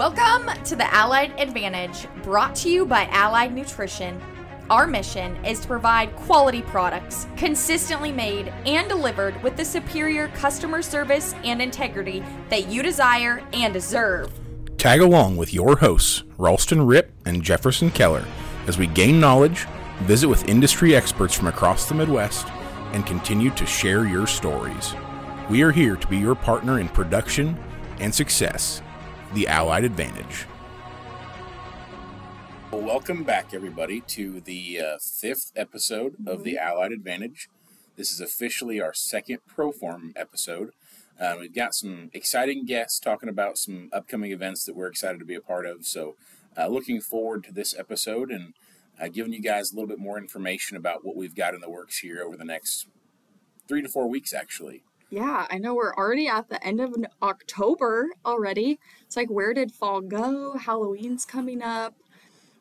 [0.00, 4.18] Welcome to the Allied Advantage, brought to you by Allied Nutrition.
[4.70, 10.80] Our mission is to provide quality products, consistently made and delivered with the superior customer
[10.80, 14.32] service and integrity that you desire and deserve.
[14.78, 18.24] Tag along with your hosts, Ralston Rip and Jefferson Keller,
[18.68, 19.66] as we gain knowledge,
[20.04, 22.48] visit with industry experts from across the Midwest,
[22.94, 24.94] and continue to share your stories.
[25.50, 27.62] We are here to be your partner in production
[27.98, 28.80] and success,
[29.32, 30.46] the Allied Advantage.
[32.72, 37.48] Well, welcome back, everybody, to the uh, fifth episode of the Allied Advantage.
[37.96, 40.70] This is officially our second Proform episode.
[41.20, 45.24] Uh, we've got some exciting guests talking about some upcoming events that we're excited to
[45.24, 45.86] be a part of.
[45.86, 46.16] So,
[46.58, 48.54] uh, looking forward to this episode and
[49.00, 51.70] uh, giving you guys a little bit more information about what we've got in the
[51.70, 52.88] works here over the next
[53.68, 54.82] three to four weeks, actually.
[55.10, 58.78] Yeah, I know we're already at the end of October already.
[59.10, 60.52] It's like, where did fall go?
[60.56, 61.96] Halloween's coming up.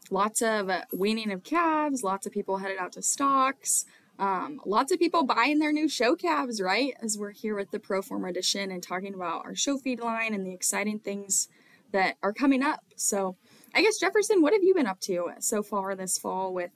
[0.09, 3.85] Lots of uh, weaning of calves, lots of people headed out to stalks.
[4.17, 6.95] Um, lots of people buying their new show calves, right?
[7.03, 10.43] As we're here with the Proform edition and talking about our show feed line and
[10.43, 11.49] the exciting things
[11.91, 12.79] that are coming up.
[12.95, 13.35] So,
[13.75, 16.71] I guess Jefferson, what have you been up to so far this fall with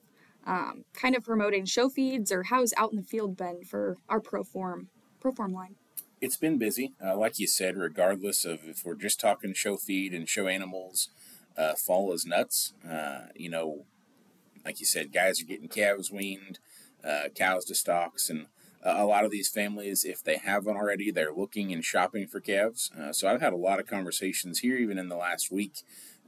[0.45, 4.19] um, kind of promoting show feeds, or how's out in the field been for our
[4.19, 4.85] Proform
[5.19, 5.77] Proform line?
[6.23, 7.75] It's been busy, uh, like you said.
[7.75, 11.09] Regardless of if we're just talking show feed and show animals,
[11.57, 12.71] uh, fall is nuts.
[12.89, 13.83] Uh, you know,
[14.63, 16.59] like you said, guys are getting calves weaned,
[17.03, 18.45] uh, cows to stalks, and
[18.81, 22.89] a lot of these families, if they haven't already, they're looking and shopping for calves.
[22.97, 25.79] Uh, so I've had a lot of conversations here, even in the last week,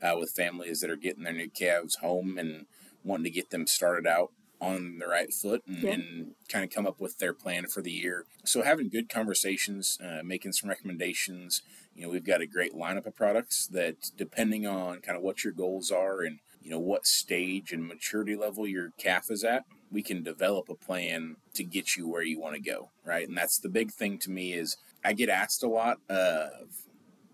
[0.02, 2.66] uh, with families that are getting their new calves home and
[3.02, 5.92] wanting to get them started out on the right foot and, yeah.
[5.92, 8.25] and, kind of come up with their plan for the year.
[8.44, 11.64] So having good conversations, uh, making some recommendations.
[11.95, 15.44] You know, we've got a great lineup of products that, depending on kind of what
[15.44, 19.66] your goals are and you know what stage and maturity level your calf is at,
[19.91, 22.90] we can develop a plan to get you where you want to go.
[23.03, 26.50] Right, and that's the big thing to me is I get asked a lot of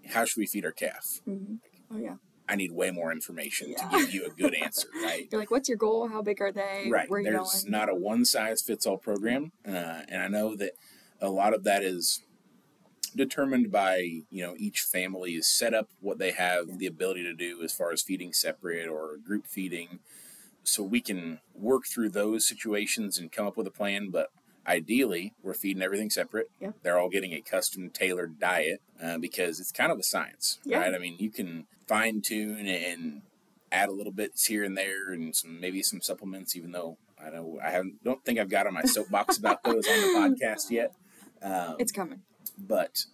[0.10, 1.22] how should we feed our calf.
[1.28, 1.56] Mm-hmm.
[1.94, 2.16] Oh yeah
[2.52, 3.88] I need way more information yeah.
[3.88, 5.26] to give you a good answer, right?
[5.32, 6.10] You're like, what's your goal?
[6.10, 6.90] How big are they?
[6.92, 7.08] Right.
[7.10, 9.54] There's not a one size fits all program.
[9.66, 10.74] Uh, and I know that
[11.22, 12.24] a lot of that is
[13.16, 16.76] determined by, you know, each family's setup, what they have yeah.
[16.78, 20.00] the ability to do as far as feeding separate or group feeding.
[20.64, 24.10] So we can work through those situations and come up with a plan.
[24.10, 24.30] But
[24.68, 26.52] ideally, we're feeding everything separate.
[26.60, 26.72] Yeah.
[26.84, 30.80] They're all getting a custom tailored diet uh, because it's kind of a science, yeah.
[30.80, 30.94] right?
[30.94, 33.22] I mean, you can fine tune and
[33.70, 37.30] add a little bits here and there and some maybe some supplements even though i
[37.30, 40.70] know i haven't don't think i've got on my soapbox about those on the podcast
[40.70, 40.94] yet.
[41.44, 42.22] Um, it's coming.
[42.58, 43.06] but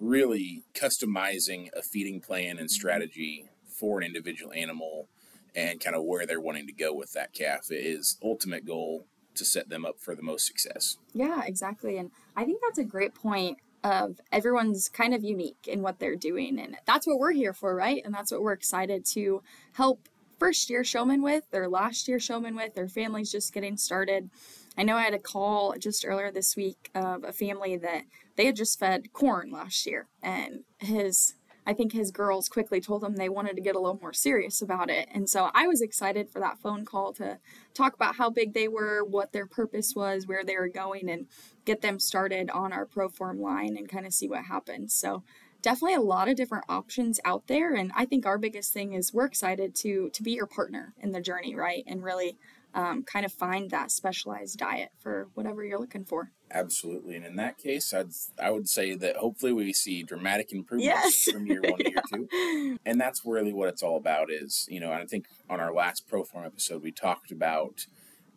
[0.00, 5.08] really customizing a feeding plan and strategy for an individual animal
[5.54, 9.44] and kind of where they're wanting to go with that calf is ultimate goal to
[9.44, 10.96] set them up for the most success.
[11.14, 11.96] Yeah exactly.
[11.96, 16.16] And i think that's a great point of everyone's kind of unique in what they're
[16.16, 16.58] doing.
[16.58, 18.02] And that's what we're here for, right?
[18.04, 19.42] And that's what we're excited to
[19.74, 20.08] help
[20.40, 24.28] first year showmen with, their last year showmen with, their families just getting started.
[24.76, 28.02] I know I had a call just earlier this week of a family that
[28.34, 31.34] they had just fed corn last year, and his
[31.66, 34.62] I think his girls quickly told him they wanted to get a little more serious
[34.62, 35.08] about it.
[35.12, 37.38] And so I was excited for that phone call to
[37.74, 41.26] talk about how big they were, what their purpose was, where they were going, and
[41.64, 44.94] get them started on our Proform line and kind of see what happens.
[44.94, 45.24] So
[45.62, 47.74] definitely a lot of different options out there.
[47.74, 51.10] And I think our biggest thing is we're excited to to be your partner in
[51.10, 51.82] the journey, right?
[51.88, 52.38] And really
[52.76, 56.30] um, kind of find that specialized diet for whatever you're looking for.
[56.50, 61.26] Absolutely, and in that case, I'd I would say that hopefully we see dramatic improvements
[61.26, 61.34] yes.
[61.34, 64.30] from year one to year two, and that's really what it's all about.
[64.30, 67.86] Is you know, I think on our last Proform episode we talked about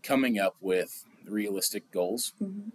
[0.01, 2.33] coming up with realistic goals.
[2.41, 2.69] Mm-hmm.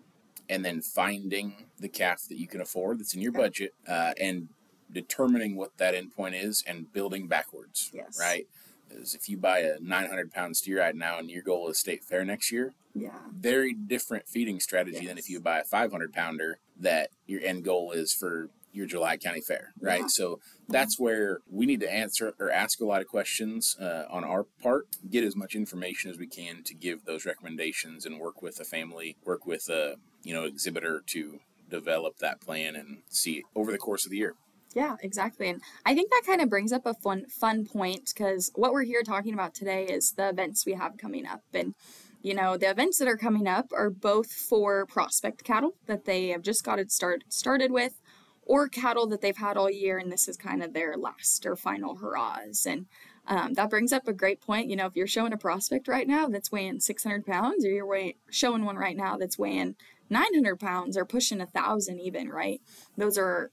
[0.46, 4.50] And then finding the calf that you can afford that's in your budget, uh, and
[4.92, 7.90] determining what that endpoint is and building backwards.
[7.94, 8.18] Yes.
[8.20, 8.46] Right
[8.94, 12.04] is if you buy a 900 pound steer right now and your goal is state
[12.04, 15.08] fair next year, yeah, very different feeding strategy yes.
[15.08, 19.16] than if you buy a 500 pounder that your end goal is for your July
[19.16, 20.00] County Fair, right?
[20.00, 20.06] Yeah.
[20.08, 24.24] So that's where we need to answer or ask a lot of questions uh, on
[24.24, 28.42] our part, get as much information as we can to give those recommendations and work
[28.42, 31.38] with a family, work with a you know exhibitor to
[31.70, 34.34] develop that plan and see over the course of the year.
[34.74, 35.48] Yeah, exactly.
[35.48, 38.82] And I think that kind of brings up a fun fun point because what we're
[38.82, 41.42] here talking about today is the events we have coming up.
[41.52, 41.74] And
[42.22, 46.28] you know, the events that are coming up are both for prospect cattle that they
[46.28, 48.00] have just got it start started with
[48.42, 51.56] or cattle that they've had all year and this is kind of their last or
[51.56, 52.66] final hurrahs.
[52.66, 52.86] And
[53.26, 54.68] um, that brings up a great point.
[54.68, 57.86] You know, if you're showing a prospect right now that's weighing 600 pounds, or you're
[57.86, 59.76] weigh- showing one right now that's weighing
[60.10, 62.60] 900 pounds or pushing a thousand, even, right?
[62.98, 63.50] Those are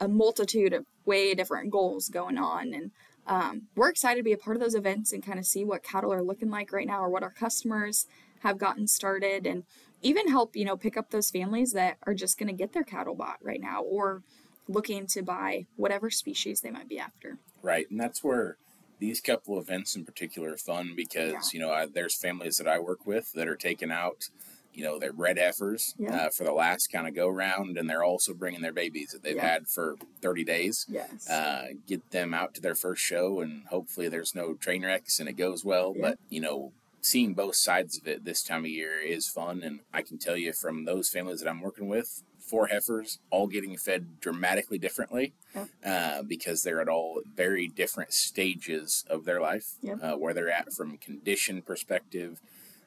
[0.00, 2.72] a multitude of way different goals going on.
[2.74, 2.90] And
[3.26, 5.82] um, we're excited to be a part of those events and kind of see what
[5.82, 8.06] cattle are looking like right now or what our customers
[8.40, 9.64] have gotten started and
[10.00, 12.84] even help, you know, pick up those families that are just going to get their
[12.84, 14.22] cattle bought right now or
[14.68, 17.38] looking to buy whatever species they might be after.
[17.62, 17.90] Right.
[17.90, 18.56] And that's where
[18.98, 21.40] these couple events in particular are fun because, yeah.
[21.52, 24.28] you know, I, there's families that I work with that are taking out
[24.78, 26.14] you know, their red heifers yeah.
[26.14, 29.24] uh, for the last kind of go round, and they're also bringing their babies that
[29.24, 29.54] they've yeah.
[29.54, 30.86] had for 30 days.
[30.88, 31.28] Yes.
[31.28, 35.28] Uh, get them out to their first show, and hopefully there's no train wrecks and
[35.28, 35.94] it goes well.
[35.96, 36.02] Yeah.
[36.02, 36.70] But, you know,
[37.00, 39.62] seeing both sides of it this time of year is fun.
[39.64, 43.48] And I can tell you from those families that I'm working with, four heifers all
[43.48, 45.32] getting fed dramatically differently
[45.84, 50.72] uh, because they're at all very different stages of their life, uh, where they're at
[50.72, 52.40] from condition perspective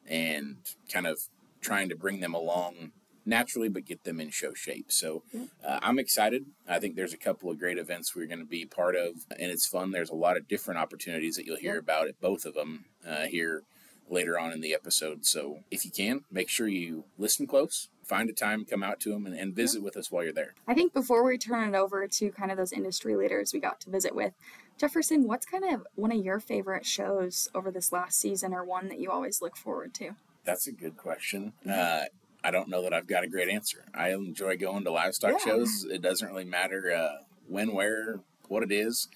[0.07, 0.55] and
[0.91, 1.27] kind of
[1.61, 2.91] trying to bring them along
[3.25, 4.91] naturally, but get them in show shape.
[4.91, 5.23] So
[5.65, 6.45] uh, I'm excited.
[6.67, 9.51] I think there's a couple of great events we're going to be part of, and
[9.51, 9.91] it's fun.
[9.91, 13.25] There's a lot of different opportunities that you'll hear about at both of them uh,
[13.25, 13.63] here
[14.09, 15.25] later on in the episode.
[15.25, 17.89] So if you can, make sure you listen close.
[18.03, 20.53] Find a time, come out to them, and, and visit with us while you're there.
[20.67, 23.79] I think before we turn it over to kind of those industry leaders we got
[23.81, 24.33] to visit with,
[24.77, 28.89] Jefferson, what's kind of one of your favorite shows over this last season or one
[28.89, 30.15] that you always look forward to?
[30.43, 31.53] That's a good question.
[31.69, 32.03] Uh,
[32.43, 33.85] I don't know that I've got a great answer.
[33.93, 35.45] I enjoy going to livestock yeah.
[35.45, 35.85] shows.
[35.89, 39.07] It doesn't really matter uh, when, where, what it is.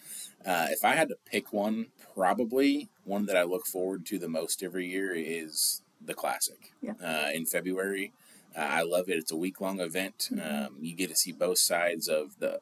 [0.46, 4.30] Uh, if I had to pick one, probably one that I look forward to the
[4.30, 6.94] most every year is the Classic yeah.
[7.04, 8.14] uh, in February.
[8.56, 9.18] Uh, I love it.
[9.18, 10.30] It's a week long event.
[10.32, 10.66] Mm-hmm.
[10.66, 12.60] Um, you get to see both sides of the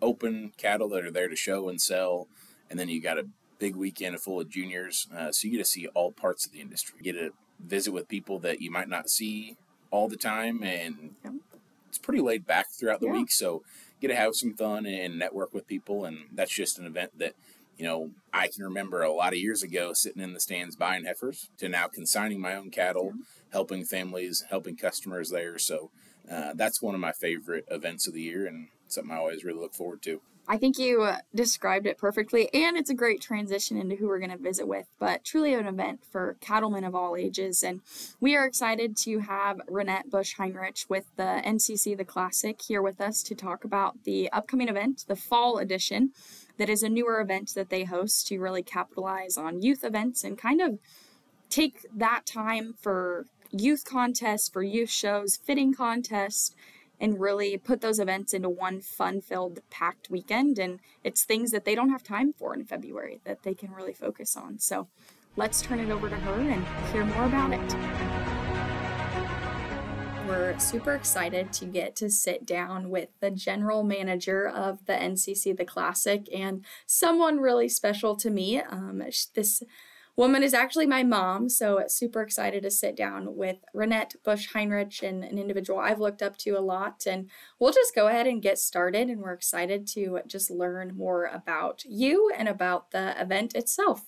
[0.00, 2.28] open cattle that are there to show and sell,
[2.68, 3.26] and then you got a
[3.58, 5.08] big weekend full of juniors.
[5.16, 6.96] Uh, so you get to see all parts of the industry.
[7.00, 7.32] You get to
[7.64, 9.56] visit with people that you might not see
[9.90, 11.14] all the time, and
[11.88, 13.12] it's pretty laid back throughout the yeah.
[13.12, 13.30] week.
[13.30, 13.62] So
[14.00, 17.34] get to have some fun and network with people, and that's just an event that
[17.76, 21.04] you know I can remember a lot of years ago sitting in the stands buying
[21.04, 23.22] heifers to now consigning my own cattle, yeah.
[23.52, 25.58] helping families, helping customers there.
[25.58, 25.90] So
[26.30, 29.60] uh, that's one of my favorite events of the year, and something I always really
[29.60, 30.20] look forward to.
[30.48, 34.18] I think you uh, described it perfectly, and it's a great transition into who we're
[34.18, 34.86] going to visit with.
[34.98, 37.80] But truly an event for cattlemen of all ages, and
[38.20, 43.00] we are excited to have Ronette Bush Heinrich with the NCC The Classic here with
[43.00, 46.10] us to talk about the upcoming event, the fall edition,
[46.58, 50.36] that is a newer event that they host to really capitalize on youth events and
[50.36, 50.78] kind of
[51.50, 56.54] take that time for youth contests, for youth shows, fitting contests
[57.02, 60.56] and really put those events into one fun filled, packed weekend.
[60.56, 63.92] And it's things that they don't have time for in February that they can really
[63.92, 64.60] focus on.
[64.60, 64.86] So
[65.34, 67.74] let's turn it over to her and hear more about it.
[70.28, 75.56] We're super excited to get to sit down with the general manager of the NCC
[75.56, 78.60] The Classic and someone really special to me.
[78.60, 79.02] Um,
[79.34, 79.64] this
[80.16, 85.02] woman is actually my mom, so super excited to sit down with Ronette Bush Heinrich
[85.02, 87.06] and an individual I've looked up to a lot.
[87.06, 89.08] And we'll just go ahead and get started.
[89.08, 94.06] And we're excited to just learn more about you and about the event itself.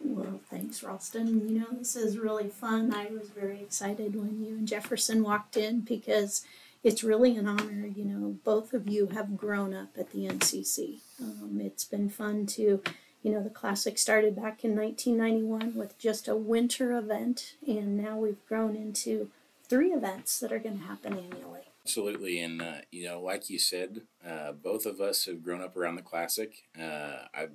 [0.00, 1.48] Well, thanks, Ralston.
[1.48, 2.94] You know, this is really fun.
[2.94, 6.44] I was very excited when you and Jefferson walked in because
[6.84, 7.86] it's really an honor.
[7.86, 11.00] You know, both of you have grown up at the NCC.
[11.20, 12.80] Um, it's been fun to
[13.22, 18.16] you know, the classic started back in 1991 with just a winter event, and now
[18.16, 19.30] we've grown into
[19.68, 21.60] three events that are going to happen annually.
[21.84, 25.76] Absolutely, and uh, you know, like you said, uh, both of us have grown up
[25.76, 26.64] around the classic.
[26.78, 27.48] Uh, I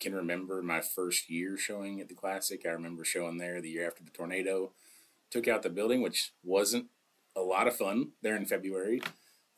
[0.00, 2.62] can remember my first year showing at the classic.
[2.64, 4.72] I remember showing there the year after the tornado
[5.30, 6.86] took out the building, which wasn't
[7.34, 9.02] a lot of fun there in February,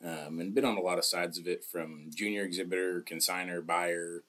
[0.03, 4.23] um, and been on a lot of sides of it from junior exhibitor, consigner, buyer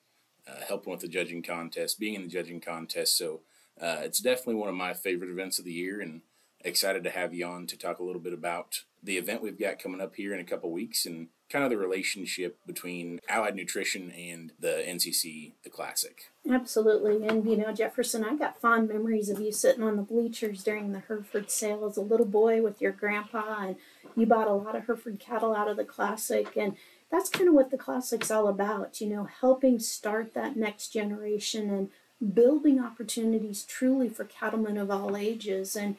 [0.47, 3.17] uh, helping with the judging contest, being in the judging contest.
[3.17, 3.41] So
[3.81, 6.23] uh, it's definitely one of my favorite events of the year, and
[6.65, 9.79] excited to have you on to talk a little bit about the event we've got
[9.79, 14.11] coming up here in a couple weeks and kind of the relationship between Allied Nutrition
[14.11, 16.25] and the NCC, the Classic.
[16.51, 17.27] Absolutely.
[17.27, 20.93] And, you know, Jefferson, I got fond memories of you sitting on the bleachers during
[20.93, 23.77] the Hereford sale as a little boy with your grandpa, and
[24.17, 26.57] you bought a lot of Hereford cattle out of the Classic.
[26.57, 26.77] And
[27.11, 31.71] that's kind of what the classic's all about, you know, helping start that next generation
[31.71, 35.77] and building opportunities truly for cattlemen of all ages.
[35.77, 35.97] And,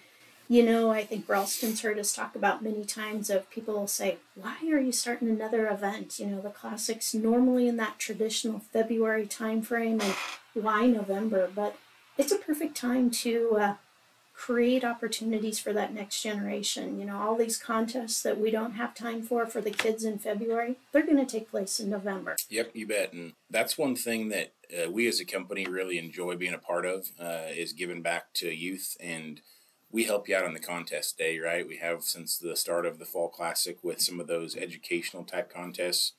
[0.50, 4.18] you know, I think Ralston's heard us talk about many times of people will say,
[4.36, 6.20] why are you starting another event?
[6.20, 10.16] You know, the classics normally in that traditional February timeframe and
[10.54, 11.50] why November?
[11.54, 11.78] But
[12.18, 13.74] it's a perfect time to uh,
[14.38, 17.00] create opportunities for that next generation.
[17.00, 20.20] You know, all these contests that we don't have time for for the kids in
[20.20, 22.36] February, they're going to take place in November.
[22.50, 23.14] Yep, you bet.
[23.14, 26.86] And that's one thing that uh, we as a company really enjoy being a part
[26.86, 29.42] of uh, is giving back to youth and–
[29.92, 31.68] we help you out on the contest day, right?
[31.68, 35.52] We have since the start of the Fall Classic with some of those educational type
[35.54, 36.14] contests,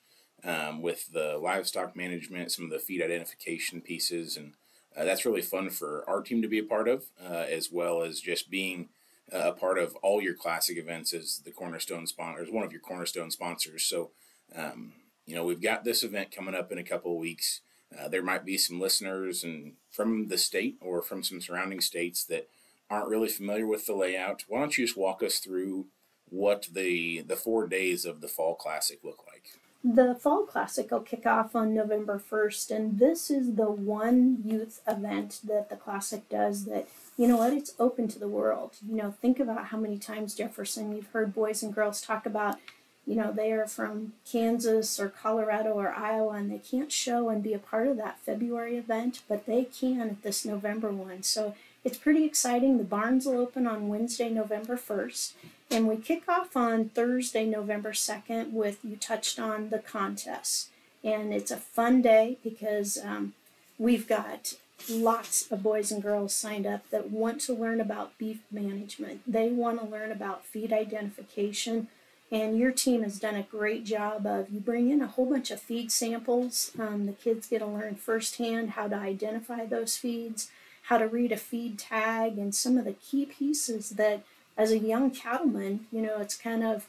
[0.44, 4.54] um, with the livestock management, some of the feed identification pieces, and
[4.98, 8.02] uh, that's really fun for our team to be a part of, uh, as well
[8.02, 8.88] as just being
[9.32, 12.72] uh, a part of all your classic events as the cornerstone sponsor, as one of
[12.72, 13.84] your cornerstone sponsors.
[13.84, 14.10] So,
[14.56, 14.94] um,
[15.26, 17.60] you know, we've got this event coming up in a couple of weeks.
[17.96, 22.24] Uh, there might be some listeners and from the state or from some surrounding states
[22.24, 22.48] that
[22.90, 25.86] aren't really familiar with the layout, why don't you just walk us through
[26.30, 29.44] what the the four days of the Fall Classic look like?
[29.84, 34.80] The Fall Classic will kick off on November 1st, and this is the one youth
[34.88, 38.72] event that the Classic does that, you know what, it's open to the world.
[38.86, 42.58] You know, think about how many times, Jefferson, you've heard boys and girls talk about,
[43.06, 47.40] you know, they are from Kansas or Colorado or Iowa, and they can't show and
[47.40, 51.22] be a part of that February event, but they can at this November one.
[51.22, 51.54] So
[51.84, 52.78] it's pretty exciting.
[52.78, 55.34] The barns will open on Wednesday, November 1st,
[55.70, 60.70] and we kick off on Thursday, November 2nd, with you touched on the contest.
[61.04, 63.34] And it's a fun day because um,
[63.78, 64.54] we've got
[64.90, 69.20] lots of boys and girls signed up that want to learn about beef management.
[69.26, 71.88] They want to learn about feed identification.
[72.30, 75.50] And your team has done a great job of you bring in a whole bunch
[75.50, 76.72] of feed samples.
[76.78, 80.50] Um, the kids get to learn firsthand how to identify those feeds
[80.88, 84.22] how to read a feed tag and some of the key pieces that
[84.58, 86.88] as a young cattleman, you know, it's kind of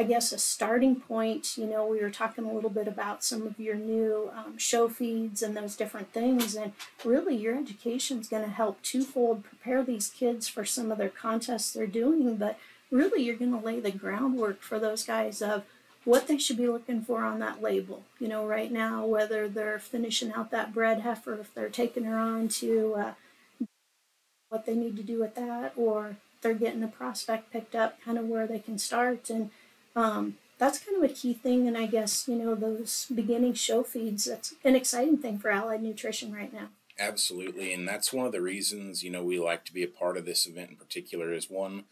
[0.00, 1.58] I guess a starting point.
[1.58, 4.88] You know, we were talking a little bit about some of your new um, show
[4.88, 6.72] feeds and those different things, and
[7.04, 11.10] really your education is going to help twofold prepare these kids for some of their
[11.10, 12.58] contests they're doing, but
[12.90, 15.64] really you're going to lay the groundwork for those guys of
[16.04, 18.02] what they should be looking for on that label.
[18.18, 22.18] You know, right now, whether they're finishing out that bred heifer, if they're taking her
[22.18, 23.12] on to uh,
[24.48, 28.18] what they need to do with that, or they're getting a prospect picked up, kind
[28.18, 29.30] of where they can start.
[29.30, 29.50] And
[29.94, 31.66] um, that's kind of a key thing.
[31.66, 35.82] And I guess, you know, those beginning show feeds, that's an exciting thing for Allied
[35.82, 36.68] Nutrition right now.
[36.98, 37.72] Absolutely.
[37.72, 40.26] And that's one of the reasons, you know, we like to be a part of
[40.26, 41.84] this event in particular is one,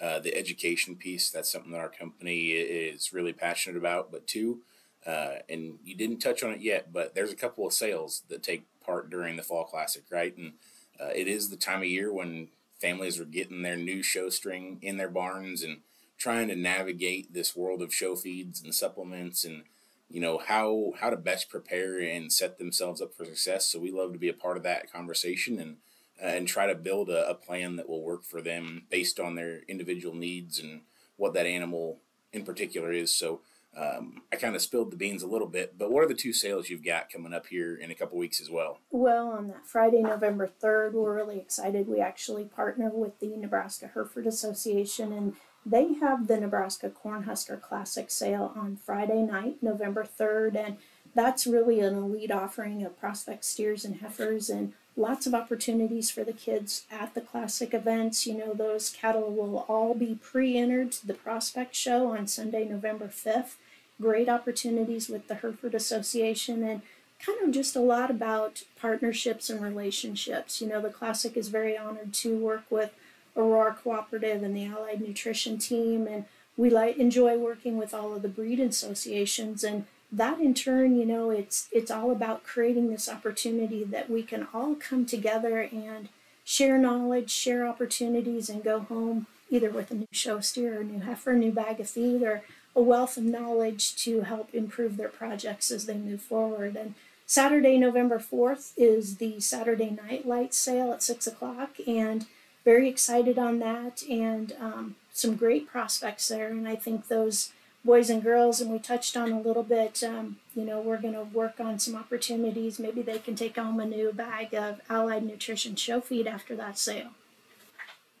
[0.00, 1.30] uh, the education piece.
[1.30, 4.10] That's something that our company is really passionate about.
[4.10, 4.60] But two,
[5.06, 8.42] uh, and you didn't touch on it yet, but there's a couple of sales that
[8.42, 10.36] take part during the Fall Classic, right?
[10.36, 10.54] And
[11.00, 12.48] uh, it is the time of year when
[12.80, 15.78] families are getting their new show string in their barns and
[16.18, 19.64] trying to navigate this world of show feeds and supplements and
[20.08, 23.90] you know how how to best prepare and set themselves up for success so we
[23.90, 25.76] love to be a part of that conversation and
[26.22, 29.34] uh, and try to build a, a, plan that will work for them based on
[29.34, 30.80] their individual needs and
[31.16, 32.00] what that animal
[32.32, 33.10] in particular is.
[33.10, 33.42] So
[33.76, 36.32] um, I kind of spilled the beans a little bit, but what are the two
[36.32, 38.78] sales you've got coming up here in a couple weeks as well?
[38.90, 41.86] Well, on that Friday, November 3rd, we're really excited.
[41.86, 48.10] We actually partner with the Nebraska Hereford Association, and they have the Nebraska Cornhusker Classic
[48.10, 50.76] sale on Friday night, November 3rd, and
[51.14, 56.24] that's really an elite offering of prospect steers and heifers and lots of opportunities for
[56.24, 58.26] the kids at the classic events.
[58.26, 62.64] You know, those cattle will all be pre entered to the prospect show on Sunday,
[62.64, 63.54] November 5th.
[64.00, 66.82] Great opportunities with the Hereford Association and
[67.18, 70.60] kind of just a lot about partnerships and relationships.
[70.60, 72.92] You know, the classic is very honored to work with
[73.36, 76.24] Aurora Cooperative and the Allied Nutrition team, and
[76.56, 81.04] we like enjoy working with all of the breed associations and that in turn, you
[81.04, 86.08] know, it's it's all about creating this opportunity that we can all come together and
[86.44, 90.84] share knowledge, share opportunities, and go home either with a new show steer or a
[90.84, 92.42] new heifer, a new bag of feed, or
[92.74, 96.76] a wealth of knowledge to help improve their projects as they move forward.
[96.76, 102.26] And Saturday, November 4th, is the Saturday Night Light sale at 6 o'clock, and
[102.64, 106.48] very excited on that, and um, some great prospects there.
[106.48, 107.52] And I think those
[107.84, 110.02] boys and girls, and we touched on a little bit.
[110.02, 112.78] Um, you know, we're going to work on some opportunities.
[112.78, 116.76] Maybe they can take home a new bag of Allied Nutrition show feed after that
[116.76, 117.10] sale.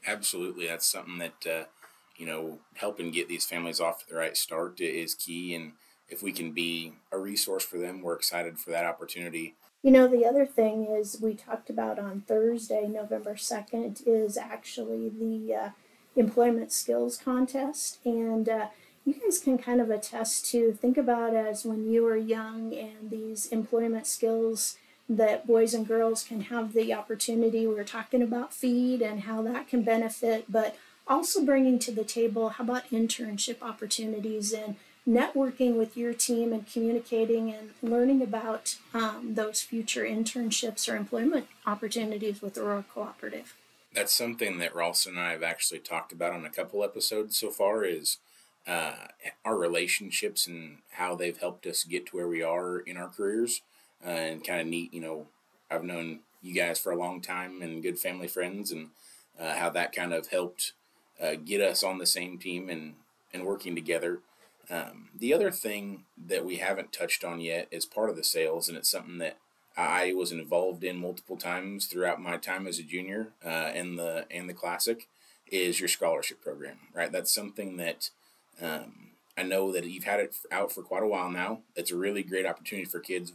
[0.06, 1.64] Absolutely, that's something that uh,
[2.16, 5.72] you know helping get these families off to the right start is key, and
[6.08, 9.54] if we can be a resource for them, we're excited for that opportunity.
[9.82, 15.08] You know, the other thing is we talked about on Thursday, November 2nd, is actually
[15.10, 15.68] the uh,
[16.16, 17.98] employment skills contest.
[18.04, 18.66] And uh,
[19.04, 23.10] you guys can kind of attest to think about as when you were young and
[23.10, 24.76] these employment skills
[25.08, 27.66] that boys and girls can have the opportunity.
[27.66, 32.04] We were talking about feed and how that can benefit, but also bringing to the
[32.04, 34.76] table how about internship opportunities and
[35.08, 41.46] networking with your team and communicating and learning about um, those future internships or employment
[41.64, 43.54] opportunities with Aurora Cooperative.
[43.94, 47.50] That's something that Ralston and I have actually talked about on a couple episodes so
[47.50, 48.18] far is
[48.66, 48.94] uh,
[49.44, 53.62] our relationships and how they've helped us get to where we are in our careers.
[54.04, 55.26] Uh, and kind of neat, you know,
[55.70, 58.88] I've known you guys for a long time and good family friends, and
[59.40, 60.72] uh, how that kind of helped
[61.20, 62.94] uh, get us on the same team and,
[63.32, 64.20] and working together.
[64.70, 68.68] Um, the other thing that we haven't touched on yet is part of the sales,
[68.68, 69.38] and it's something that
[69.76, 74.26] I was involved in multiple times throughout my time as a junior uh, in the
[74.30, 75.08] in the classic,
[75.50, 76.78] is your scholarship program.
[76.94, 78.10] Right, that's something that
[78.60, 81.60] um, I know that you've had it out for quite a while now.
[81.74, 83.32] It's a really great opportunity for kids.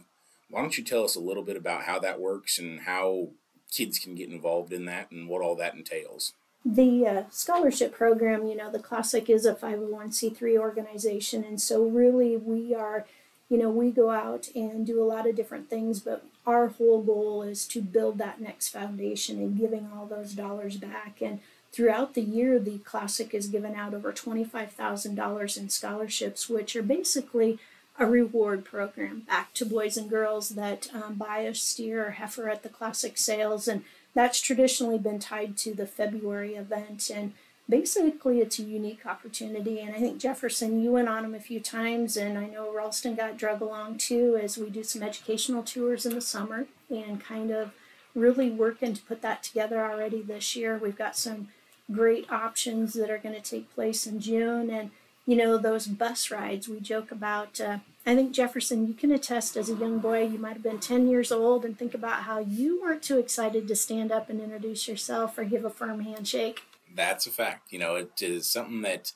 [0.52, 3.28] Why don't you tell us a little bit about how that works and how
[3.70, 6.34] kids can get involved in that and what all that entails?
[6.62, 12.36] The uh, scholarship program, you know, the Classic is a 501c3 organization, and so really
[12.36, 13.06] we are,
[13.48, 17.02] you know, we go out and do a lot of different things, but our whole
[17.02, 21.22] goal is to build that next foundation and giving all those dollars back.
[21.22, 21.40] And
[21.72, 27.58] throughout the year, the Classic is given out over $25,000 in scholarships, which are basically
[28.02, 32.48] a reward program back to boys and girls that um, buy a steer or heifer
[32.48, 37.10] at the Classic sales and that's traditionally been tied to the February event.
[37.12, 37.32] And
[37.68, 39.80] basically, it's a unique opportunity.
[39.80, 43.14] And I think Jefferson, you went on them a few times, and I know Ralston
[43.14, 47.50] got drug along too as we do some educational tours in the summer and kind
[47.50, 47.72] of
[48.14, 50.76] really working to put that together already this year.
[50.76, 51.48] We've got some
[51.90, 54.70] great options that are going to take place in June.
[54.70, 54.90] And,
[55.26, 57.60] you know, those bus rides we joke about.
[57.60, 60.80] Uh, I think, Jefferson, you can attest as a young boy, you might have been
[60.80, 64.40] 10 years old, and think about how you weren't too excited to stand up and
[64.40, 66.62] introduce yourself or give a firm handshake.
[66.94, 67.72] That's a fact.
[67.72, 69.12] You know, it is something that,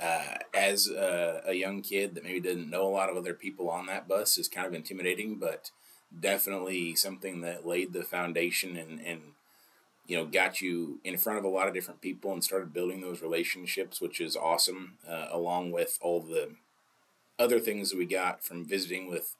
[0.00, 3.70] uh, as a, a, young kid that maybe didn't know a lot of other people
[3.70, 5.70] on that bus, is kind of intimidating, but
[6.18, 9.20] definitely something that laid the foundation and, and
[10.06, 13.00] you know, got you in front of a lot of different people and started building
[13.00, 16.50] those relationships, which is awesome, uh, along with all the
[17.38, 19.34] other things that we got from visiting with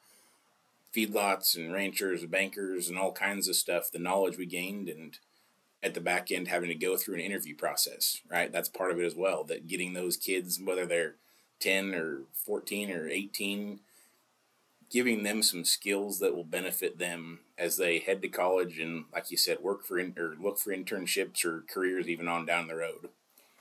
[0.95, 5.19] feedlots and ranchers, and bankers, and all kinds of stuff, the knowledge we gained, and
[5.83, 8.51] at the back end having to go through an interview process, right?
[8.51, 9.45] That's part of it as well.
[9.45, 11.17] That getting those kids, whether they're
[11.61, 13.81] 10 or 14 or 18,
[14.95, 19.29] giving them some skills that will benefit them as they head to college and, like
[19.29, 22.77] you said, work for in, or look for internships or careers even on down the
[22.77, 23.09] road.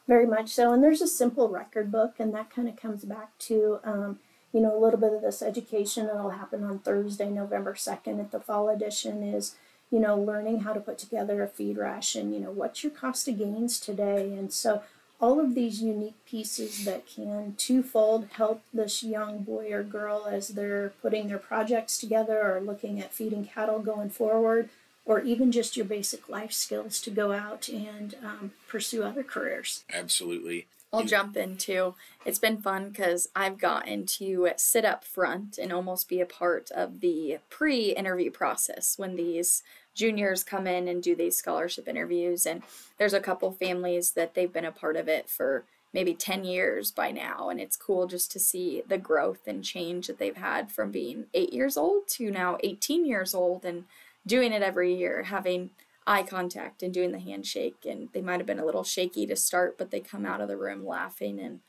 [0.08, 0.72] Very much so.
[0.72, 4.19] And there's a simple record book, and that kind of comes back to, um,
[4.52, 8.32] you know, a little bit of this education that'll happen on Thursday, November 2nd at
[8.32, 9.56] the fall edition is,
[9.89, 12.32] you know, learning how to put together a feed ration.
[12.32, 14.34] You know, what's your cost of gains today?
[14.34, 14.84] And so
[15.23, 20.49] all of these unique pieces that can twofold help this young boy or girl as
[20.49, 24.67] they're putting their projects together or looking at feeding cattle going forward
[25.05, 29.86] or even just your basic life skills to go out and um, pursue other careers.
[29.93, 30.67] Absolutely.
[30.91, 31.95] I'll jump in too.
[32.25, 36.69] It's been fun because I've gotten to sit up front and almost be a part
[36.71, 42.45] of the pre interview process when these juniors come in and do these scholarship interviews.
[42.45, 42.63] And
[42.97, 46.91] there's a couple families that they've been a part of it for maybe 10 years
[46.91, 47.49] by now.
[47.49, 51.25] And it's cool just to see the growth and change that they've had from being
[51.34, 53.86] eight years old to now 18 years old and
[54.25, 55.69] doing it every year, having
[56.06, 57.86] eye contact and doing the handshake.
[57.88, 60.47] And they might have been a little shaky to start, but they come out of
[60.47, 61.39] the room laughing.
[61.39, 61.60] And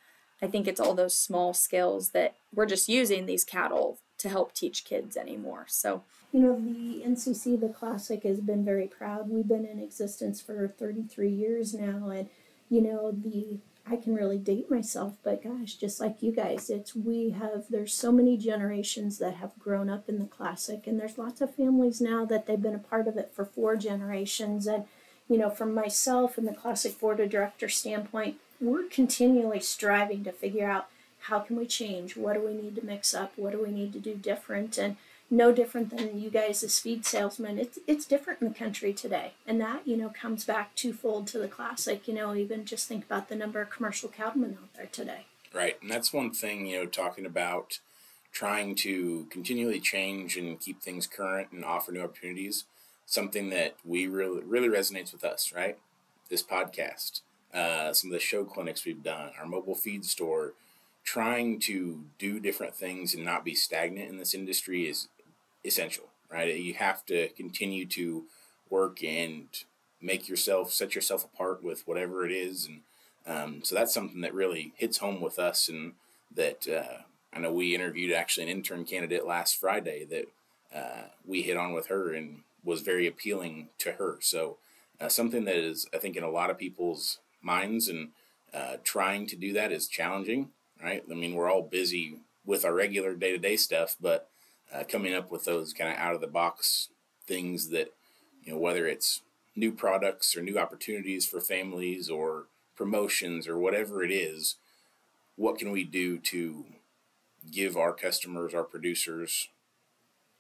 [0.40, 4.52] I think it's all those small skills that we're just using these cattle to help
[4.52, 5.66] teach kids anymore.
[5.68, 9.28] So, you know, the NCC, the Classic, has been very proud.
[9.28, 12.08] We've been in existence for 33 years now.
[12.08, 12.28] And,
[12.68, 16.96] you know, the I can really date myself, but gosh, just like you guys, it's
[16.96, 21.18] we have there's so many generations that have grown up in the classic, and there's
[21.18, 24.66] lots of families now that they've been a part of it for four generations.
[24.66, 24.86] And
[25.28, 30.32] you know, from myself and the classic board of director standpoint, we're continually striving to
[30.32, 30.88] figure out
[31.28, 33.92] how can we change, what do we need to mix up, what do we need
[33.92, 34.96] to do different, and
[35.30, 37.58] no different than you guys as feed salesmen.
[37.58, 41.38] It's it's different in the country today, and that you know comes back twofold to
[41.38, 42.06] the classic.
[42.06, 45.26] You know, even just think about the number of commercial cattlemen out there today.
[45.52, 47.80] Right, and that's one thing you know talking about
[48.32, 52.64] trying to continually change and keep things current and offer new opportunities.
[53.06, 55.52] Something that we really really resonates with us.
[55.56, 55.78] Right,
[56.28, 57.22] this podcast.
[57.54, 60.54] uh, some of the show clinics we've done, our mobile feed store,
[61.04, 65.08] trying to do different things and not be stagnant in this industry is
[65.64, 66.56] essential, right?
[66.56, 68.24] You have to continue to
[68.70, 69.46] work and
[70.00, 72.80] make yourself set yourself apart with whatever it is, and
[73.26, 75.92] um, so that's something that really hits home with us, and
[76.34, 80.26] that uh, I know we interviewed actually an intern candidate last Friday that
[80.74, 84.18] uh, we hit on with her and was very appealing to her.
[84.20, 84.56] So
[85.00, 88.08] uh, something that is I think in a lot of people's minds and
[88.52, 90.50] uh, trying to do that is challenging,
[90.82, 91.02] right?
[91.10, 94.28] I mean, we're all busy with our regular day to day stuff, but
[94.72, 96.88] uh, coming up with those kind of out of the box
[97.26, 97.92] things that,
[98.42, 99.22] you know, whether it's
[99.56, 104.56] new products or new opportunities for families or promotions or whatever it is,
[105.36, 106.64] what can we do to
[107.50, 109.48] give our customers, our producers,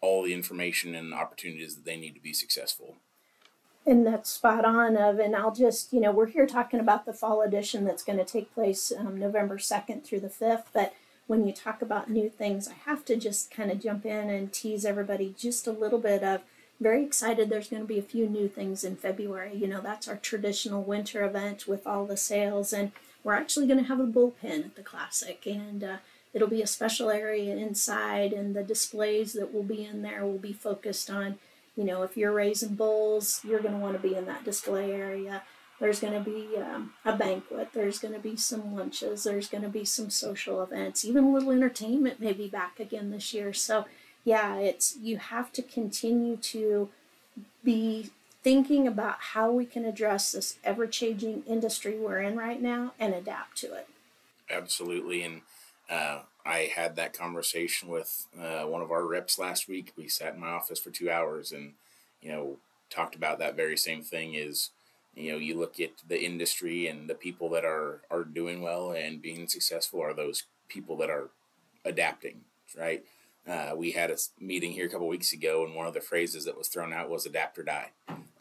[0.00, 2.96] all the information and opportunities that they need to be successful?
[3.86, 7.12] And that's spot on of, and I'll just, you know, we're here talking about the
[7.12, 10.64] fall edition that's going to take place um, November 2nd through the 5th.
[10.72, 10.94] But
[11.26, 14.52] when you talk about new things, I have to just kind of jump in and
[14.52, 16.40] tease everybody just a little bit of
[16.80, 17.50] very excited.
[17.50, 19.54] There's going to be a few new things in February.
[19.54, 22.72] You know, that's our traditional winter event with all the sales.
[22.72, 22.92] And
[23.22, 25.46] we're actually going to have a bullpen at the Classic.
[25.46, 25.96] And uh,
[26.34, 30.38] it'll be a special area inside, and the displays that will be in there will
[30.38, 31.38] be focused on
[31.76, 34.92] you know, if you're raising bulls, you're going to want to be in that display
[34.92, 35.42] area.
[35.80, 37.70] There's going to be um, a banquet.
[37.72, 39.24] There's going to be some lunches.
[39.24, 41.04] There's going to be some social events.
[41.04, 43.52] Even a little entertainment may be back again this year.
[43.52, 43.86] So,
[44.24, 46.90] yeah, it's you have to continue to
[47.64, 48.10] be
[48.44, 53.14] thinking about how we can address this ever changing industry we're in right now and
[53.14, 53.88] adapt to it.
[54.50, 55.22] Absolutely.
[55.22, 55.40] And
[55.90, 59.92] uh, I had that conversation with uh, one of our reps last week.
[59.96, 61.72] We sat in my office for two hours and,
[62.20, 62.56] you know,
[62.90, 64.70] talked about that very same thing is,
[65.14, 68.90] you know, you look at the industry and the people that are, are doing well
[68.92, 71.30] and being successful are those people that are
[71.84, 72.40] adapting,
[72.76, 73.04] right?
[73.46, 76.44] Uh, we had a meeting here a couple weeks ago, and one of the phrases
[76.44, 77.90] that was thrown out was adapt or die,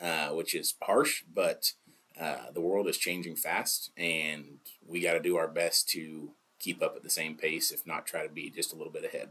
[0.02, 1.74] uh, which is harsh, but
[2.20, 6.32] uh, the world is changing fast, and we got to do our best to
[6.64, 9.04] keep up at the same pace, if not try to be just a little bit
[9.04, 9.30] ahead.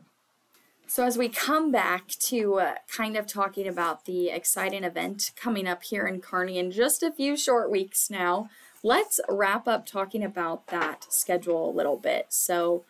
[0.87, 5.67] So, as we come back to uh, kind of talking about the exciting event coming
[5.67, 8.51] up here in Kearney in just a few short weeks now,
[8.83, 12.27] let's wrap up talking about that schedule a little bit.
[12.29, 12.85] So,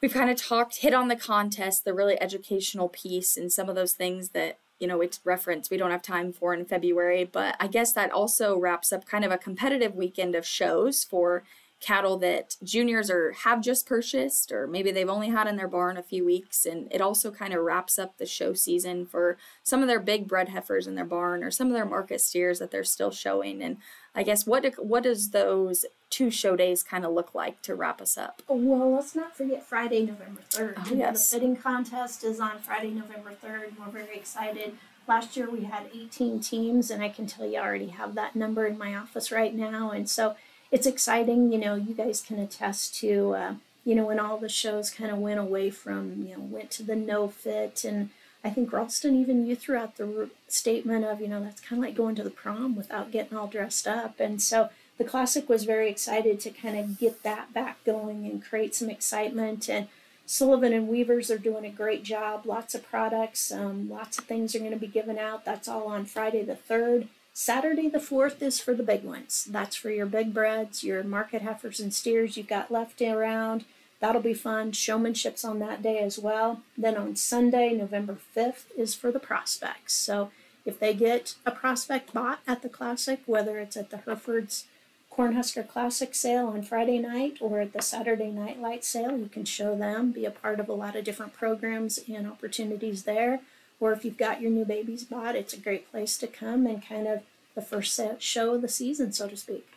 [0.00, 3.74] we've kind of talked, hit on the contest, the really educational piece, and some of
[3.74, 7.56] those things that you know, it's reference we don't have time for in February, but
[7.58, 11.42] I guess that also wraps up kind of a competitive weekend of shows for
[11.80, 15.96] cattle that juniors are have just purchased or maybe they've only had in their barn
[15.96, 19.80] a few weeks and it also kind of wraps up the show season for some
[19.80, 22.72] of their big bred heifers in their barn or some of their market steers that
[22.72, 23.76] they're still showing and
[24.14, 27.74] I guess what do, what does those two show days kind of look like to
[27.74, 28.42] wrap us up?
[28.48, 30.74] Oh, well, let's not forget Friday, November 3rd.
[30.76, 31.30] Oh, yes.
[31.30, 33.78] The fitting contest is on Friday, November 3rd.
[33.78, 34.76] We're very excited.
[35.06, 38.34] Last year we had 18 teams, and I can tell you I already have that
[38.34, 39.90] number in my office right now.
[39.90, 40.34] And so
[40.70, 41.52] it's exciting.
[41.52, 43.54] You know, you guys can attest to, uh,
[43.84, 46.82] you know, when all the shows kind of went away from, you know, went to
[46.82, 47.84] the no fit.
[47.84, 48.10] And
[48.44, 51.88] I think Ralston, even you threw out the statement of, you know, that's kind of
[51.88, 54.20] like going to the prom without getting all dressed up.
[54.20, 58.44] And so the Classic was very excited to kind of get that back going and
[58.44, 59.68] create some excitement.
[59.68, 59.88] And
[60.26, 62.44] Sullivan and Weavers are doing a great job.
[62.44, 65.44] Lots of products, um, lots of things are going to be given out.
[65.44, 67.08] That's all on Friday the 3rd.
[67.40, 69.46] Saturday the 4th is for the big ones.
[69.48, 73.64] That's for your big breds, your market heifers and steers you've got left around.
[74.00, 74.72] That'll be fun.
[74.72, 76.62] Showmanship's on that day as well.
[76.76, 79.94] Then on Sunday, November 5th, is for the prospects.
[79.94, 80.32] So
[80.64, 84.64] if they get a prospect bought at the Classic, whether it's at the Herefords
[85.08, 89.44] Cornhusker Classic sale on Friday night or at the Saturday Night Light sale, you can
[89.44, 93.42] show them, be a part of a lot of different programs and opportunities there
[93.80, 96.86] or if you've got your new babies bought, it's a great place to come and
[96.86, 97.22] kind of
[97.54, 99.68] the first show of the season, so to speak.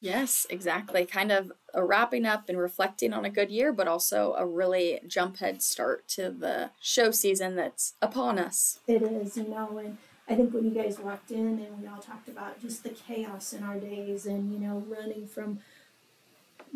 [0.00, 1.06] Yes, exactly.
[1.06, 5.00] Kind of a wrapping up and reflecting on a good year, but also a really
[5.06, 8.80] jump head start to the show season that's upon us.
[8.86, 9.96] It is, you know, and
[10.28, 13.52] I think when you guys walked in and we all talked about just the chaos
[13.52, 15.60] in our days and, you know, running from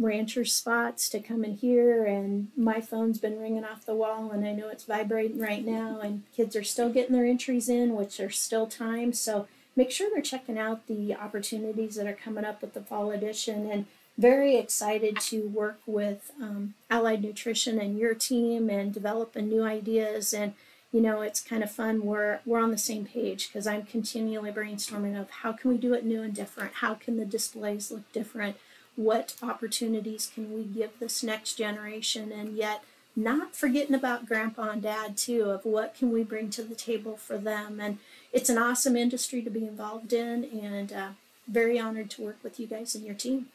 [0.01, 4.47] rancher spots to come in here and my phone's been ringing off the wall and
[4.47, 8.19] I know it's vibrating right now and kids are still getting their entries in which
[8.19, 12.63] are still time so make sure they're checking out the opportunities that are coming up
[12.63, 13.87] with the fall edition and
[14.17, 20.33] very excited to work with um, allied nutrition and your team and developing new ideas
[20.33, 20.55] and
[20.93, 22.05] you know, it's kind of fun.
[22.05, 25.95] We're we're on the same page because I'm continually brainstorming of how can we do
[25.95, 26.75] it new and different?
[26.75, 28.57] How can the displays look different?
[29.01, 32.31] What opportunities can we give this next generation?
[32.33, 32.85] And yet
[33.17, 37.17] not forgetting about grandpa and dad too of what can we bring to the table
[37.17, 37.81] for them.
[37.81, 37.97] And
[38.31, 41.09] it's an awesome industry to be involved in and uh,
[41.49, 43.47] very honored to work with you guys and your team.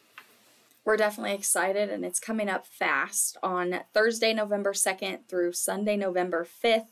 [0.83, 6.45] We're definitely excited and it's coming up fast on thursday november 2nd through sunday november
[6.63, 6.89] 5th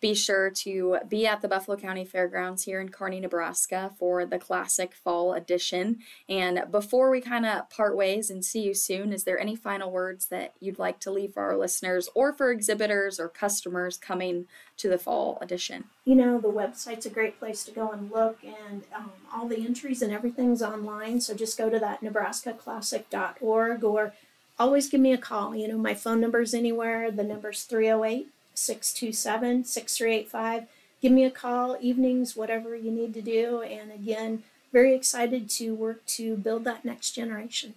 [0.00, 4.38] be sure to be at the Buffalo County Fairgrounds here in Kearney, Nebraska for the
[4.38, 5.98] Classic Fall Edition.
[6.28, 9.90] And before we kind of part ways and see you soon, is there any final
[9.90, 14.46] words that you'd like to leave for our listeners or for exhibitors or customers coming
[14.78, 15.84] to the Fall Edition?
[16.06, 19.64] You know, the website's a great place to go and look, and um, all the
[19.64, 21.20] entries and everything's online.
[21.20, 24.14] So just go to that nebraskaclassic.org or
[24.58, 25.54] always give me a call.
[25.54, 27.10] You know, my phone number's anywhere.
[27.10, 28.26] The number's 308-
[28.60, 30.68] 627 6385.
[31.00, 33.62] Give me a call, evenings, whatever you need to do.
[33.62, 34.42] And again,
[34.72, 37.74] very excited to work to build that next generation.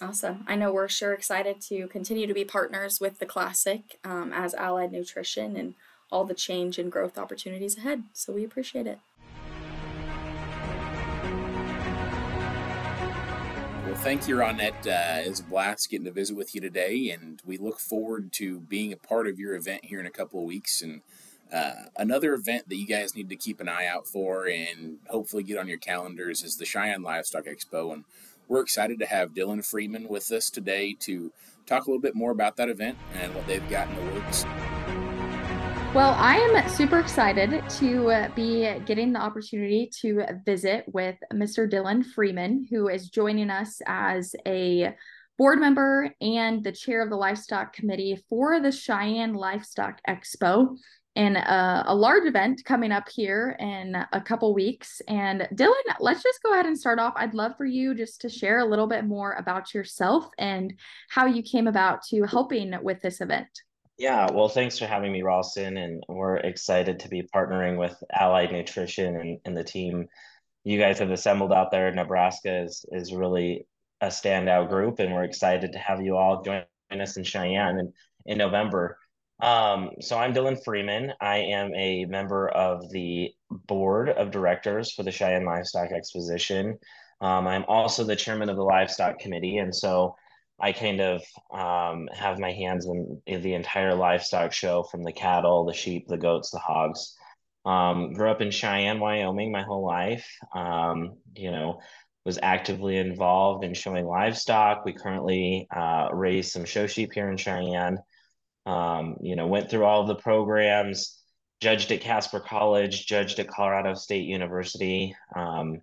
[0.00, 0.44] Awesome.
[0.46, 4.54] I know we're sure excited to continue to be partners with the Classic um, as
[4.54, 5.74] Allied Nutrition and
[6.10, 8.04] all the change and growth opportunities ahead.
[8.14, 8.98] So we appreciate it.
[14.00, 14.86] Thank you, Ronette.
[14.86, 18.60] Uh, it's a blast getting to visit with you today, and we look forward to
[18.60, 20.80] being a part of your event here in a couple of weeks.
[20.80, 21.02] And
[21.52, 25.42] uh, another event that you guys need to keep an eye out for and hopefully
[25.42, 27.92] get on your calendars is the Cheyenne Livestock Expo.
[27.92, 28.04] And
[28.48, 31.30] we're excited to have Dylan Freeman with us today to
[31.66, 34.46] talk a little bit more about that event and what they've got in the works.
[35.92, 41.68] Well, I am super excited to uh, be getting the opportunity to visit with Mr.
[41.68, 44.94] Dylan Freeman, who is joining us as a
[45.36, 50.76] board member and the chair of the livestock committee for the Cheyenne Livestock Expo
[51.16, 55.02] and a, a, large event coming up here in a couple weeks.
[55.08, 57.14] And Dylan, let's just go ahead and start off.
[57.16, 60.72] I'd love for you just to share a little bit more about yourself and
[61.08, 63.48] how you came about to helping with this event.
[64.00, 65.76] Yeah, well, thanks for having me, Ralston.
[65.76, 70.08] And we're excited to be partnering with Allied Nutrition and, and the team
[70.64, 71.92] you guys have assembled out there.
[71.92, 73.66] Nebraska is, is really
[74.00, 77.92] a standout group, and we're excited to have you all join us in Cheyenne in,
[78.24, 78.96] in November.
[79.42, 81.12] Um, so I'm Dylan Freeman.
[81.20, 86.78] I am a member of the board of directors for the Cheyenne Livestock Exposition.
[87.20, 90.16] Um, I'm also the chairman of the livestock committee, and so
[90.60, 95.12] I kind of um, have my hands in, in, the entire livestock show from the
[95.12, 97.16] cattle, the sheep, the goats, the hogs.
[97.64, 100.26] Um, grew up in Cheyenne, Wyoming my whole life.
[100.54, 101.80] Um, you know,
[102.24, 104.84] was actively involved in showing livestock.
[104.84, 107.98] We currently uh, raise some show sheep here in Cheyenne.
[108.66, 111.18] Um, you know, went through all of the programs,
[111.60, 115.14] judged at Casper College, judged at Colorado State University.
[115.34, 115.80] Um,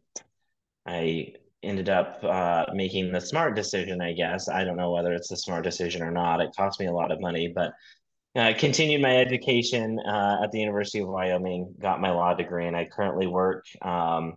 [0.86, 1.34] I
[1.68, 4.48] ended up uh, making the smart decision, I guess.
[4.48, 6.42] I don't know whether it's a smart decision or not.
[6.42, 7.74] It cost me a lot of money, but
[8.36, 12.68] I uh, continued my education uh, at the University of Wyoming, got my law degree,
[12.68, 14.36] and I currently work um,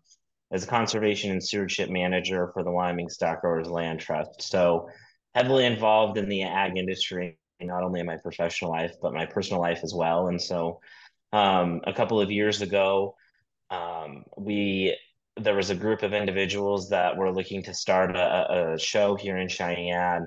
[0.51, 4.43] as a conservation and stewardship manager for the Wyoming Stock Growers Land Trust.
[4.43, 4.89] So,
[5.35, 9.61] heavily involved in the ag industry, not only in my professional life, but my personal
[9.61, 10.29] life as well.
[10.29, 10.81] And so,
[11.33, 13.17] um, a couple of years ago,
[13.71, 14.97] um, we
[15.43, 19.39] there was a group of individuals that were looking to start a, a show here
[19.39, 20.27] in Cheyenne.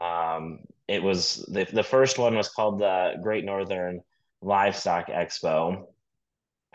[0.00, 4.00] Um, it was the, the first one was called the Great Northern
[4.40, 5.86] Livestock Expo.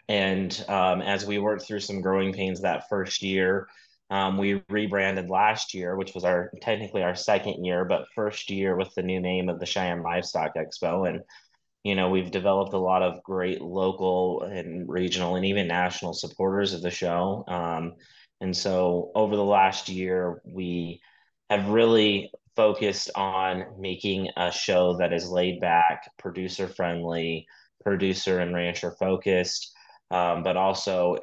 [0.08, 3.68] And um, as we worked through some growing pains that first year,
[4.10, 8.76] um, we rebranded last year, which was our technically our second year, but first year
[8.76, 11.10] with the new name of the Cheyenne Livestock Expo.
[11.10, 11.22] And
[11.84, 16.74] you know we've developed a lot of great local and regional and even national supporters
[16.74, 17.44] of the show.
[17.48, 17.94] Um,
[18.42, 21.02] and so over the last year we
[21.50, 27.48] have really focused on making a show that is laid back producer friendly
[27.84, 29.74] producer and rancher focused
[30.12, 31.18] um, but also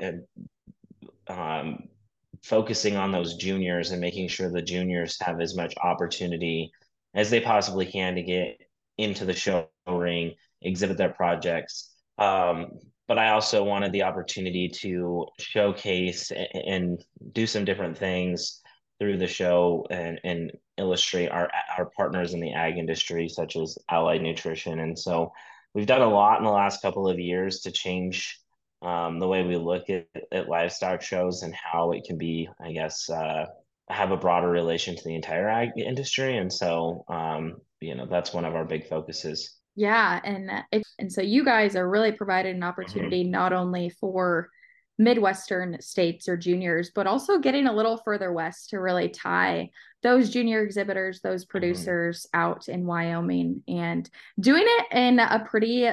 [1.29, 1.79] um,
[2.43, 6.71] focusing on those juniors and making sure the juniors have as much opportunity
[7.15, 8.61] as they possibly can to get
[8.99, 11.91] into the show ring exhibit their projects.
[12.19, 18.61] Um, but I also wanted the opportunity to showcase and, and do some different things
[19.01, 23.77] through the show and, and illustrate our our partners in the ag industry, such as
[23.91, 24.79] Allied Nutrition.
[24.81, 25.33] And so
[25.75, 28.39] we've done a lot in the last couple of years to change
[28.83, 32.73] um, the way we look at, at livestock shows and how it can be, I
[32.73, 33.47] guess, uh,
[33.89, 36.37] have a broader relation to the entire ag industry.
[36.37, 39.60] And so, um, you know, that's one of our big focuses.
[39.81, 42.69] Yeah, and it, and so you guys are really providing an mm-hmm.
[42.69, 43.31] opportunity mm-hmm.
[43.31, 44.51] not only for
[44.99, 49.71] Midwestern states or juniors, but also getting a little further west to really tie
[50.03, 51.51] those junior exhibitors, those mm-hmm.
[51.53, 52.43] producers mm-hmm.
[52.43, 55.89] out in Wyoming and doing it in a pretty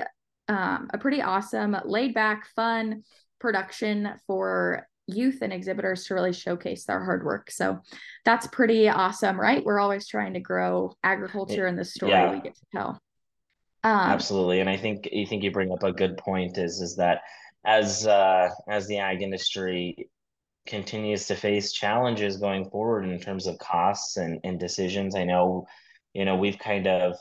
[0.50, 3.04] um, a pretty awesome, laid back, fun
[3.39, 7.52] production for youth and exhibitors to really showcase their hard work.
[7.52, 7.80] So
[8.26, 9.63] that's pretty awesome, right?
[9.63, 12.34] We're always trying to grow agriculture and the story yeah.
[12.34, 13.02] we get to tell.
[13.84, 16.58] Um, Absolutely, and I think you think you bring up a good point.
[16.58, 17.22] Is is that
[17.66, 20.10] as uh, as the ag industry
[20.68, 25.16] continues to face challenges going forward in terms of costs and, and decisions.
[25.16, 25.66] I know,
[26.13, 27.16] you know, we've kind of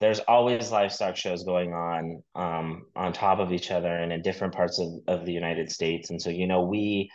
[0.00, 4.54] there's always livestock shows going on um, on top of each other and in different
[4.54, 6.10] parts of, of the United States.
[6.10, 7.10] And so, you know, we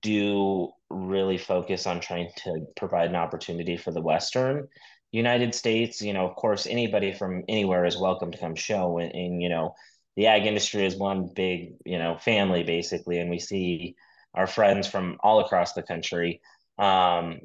[0.00, 4.66] do really focus on trying to provide an opportunity for the Western
[5.12, 6.02] United States.
[6.02, 8.98] You know, of course, anybody from anywhere is welcome to come show.
[8.98, 9.74] And, and you know,
[10.16, 13.96] the ag industry is one big, you know, family basically, and we see
[14.34, 16.40] our friends from all across the country.
[16.78, 17.40] Um,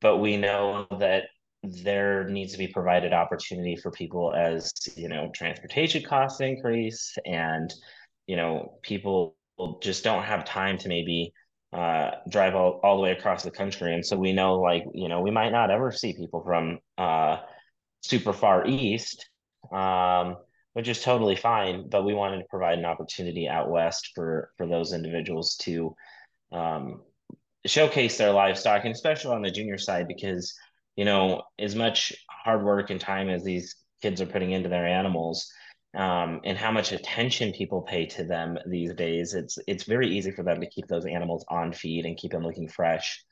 [0.00, 1.24] but we know that
[1.62, 7.74] there needs to be provided opportunity for people as you know transportation costs increase and
[8.26, 9.36] you know people
[9.82, 11.32] just don't have time to maybe
[11.72, 15.08] uh, drive all, all the way across the country and so we know like you
[15.08, 17.38] know we might not ever see people from uh,
[18.02, 19.30] super far east
[19.72, 20.36] um,
[20.72, 21.88] which is totally fine.
[21.88, 25.94] But we wanted to provide an opportunity out west for for those individuals to
[26.52, 27.02] um,
[27.66, 30.54] showcase their livestock, and especially on the junior side, because
[30.96, 34.86] you know as much hard work and time as these kids are putting into their
[34.86, 35.50] animals.
[35.94, 40.30] Um, and how much attention people pay to them these days, it's it's very easy
[40.30, 43.24] for them to keep those animals on feed and keep them looking fresh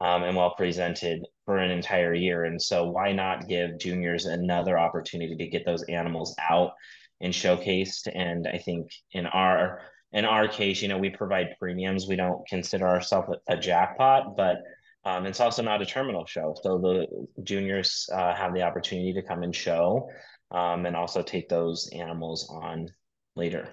[0.00, 2.44] um, and well presented for an entire year.
[2.44, 6.72] And so, why not give juniors another opportunity to get those animals out
[7.20, 8.10] and showcased?
[8.12, 12.08] And I think in our in our case, you know, we provide premiums.
[12.08, 14.56] We don't consider ourselves a, jackpot, but
[15.04, 16.56] um, it's also not a terminal show.
[16.62, 20.08] So the juniors uh, have the opportunity to come and show
[20.50, 22.88] um, and also take those animals on
[23.36, 23.68] later.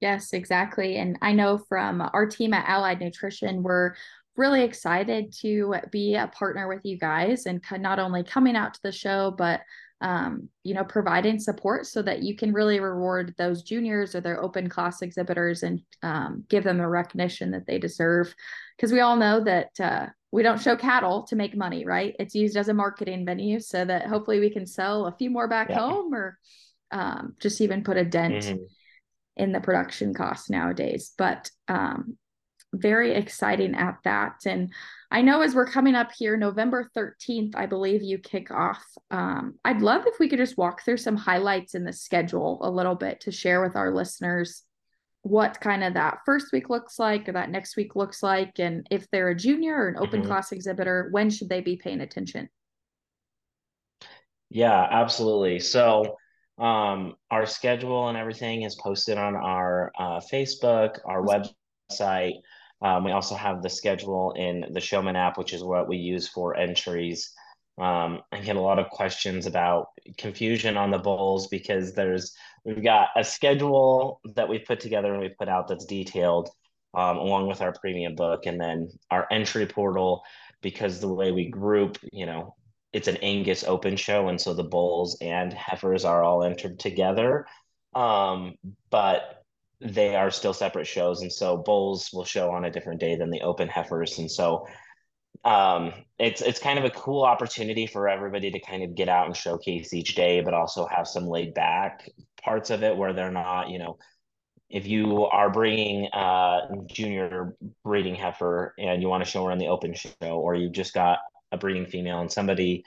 [0.00, 0.96] Yes, exactly.
[0.96, 3.94] And I know from our team at Allied Nutrition, we're
[4.36, 8.80] really excited to be a partner with you guys and not only coming out to
[8.82, 9.60] the show, but
[10.04, 14.42] um, you know, providing support so that you can really reward those juniors or their
[14.42, 18.32] open class exhibitors and um, give them the recognition that they deserve.
[18.76, 22.14] Because we all know that uh, we don't show cattle to make money, right?
[22.18, 25.48] It's used as a marketing venue so that hopefully we can sell a few more
[25.48, 25.78] back yeah.
[25.78, 26.38] home or
[26.90, 28.62] um, just even put a dent mm-hmm.
[29.38, 31.12] in the production cost nowadays.
[31.16, 32.18] But um,
[32.80, 34.40] very exciting at that.
[34.46, 34.72] And
[35.10, 38.84] I know as we're coming up here, November 13th, I believe you kick off.
[39.10, 42.70] Um, I'd love if we could just walk through some highlights in the schedule a
[42.70, 44.62] little bit to share with our listeners
[45.22, 48.58] what kind of that first week looks like or that next week looks like.
[48.58, 50.28] And if they're a junior or an open mm-hmm.
[50.28, 52.48] class exhibitor, when should they be paying attention?
[54.50, 55.60] Yeah, absolutely.
[55.60, 56.16] So,
[56.58, 62.34] um, our schedule and everything is posted on our uh, Facebook, our website.
[62.84, 66.28] Um, we also have the schedule in the Showman app, which is what we use
[66.28, 67.32] for entries.
[67.78, 69.86] Um, I get a lot of questions about
[70.18, 75.22] confusion on the bowls because there's we've got a schedule that we've put together and
[75.22, 76.50] we put out that's detailed
[76.92, 80.22] um, along with our premium book, and then our entry portal
[80.60, 82.54] because the way we group, you know,
[82.92, 87.46] it's an Angus open show, and so the bulls and heifers are all entered together.
[87.94, 88.56] Um,
[88.90, 89.33] but
[89.84, 93.30] they are still separate shows and so bulls will show on a different day than
[93.30, 94.66] the open heifers and so
[95.44, 99.26] um, it's it's kind of a cool opportunity for everybody to kind of get out
[99.26, 102.08] and showcase each day but also have some laid back
[102.42, 103.98] parts of it where they're not you know
[104.70, 109.58] if you are bringing a junior breeding heifer and you want to show her in
[109.58, 111.18] the open show or you just got
[111.52, 112.84] a breeding female and somebody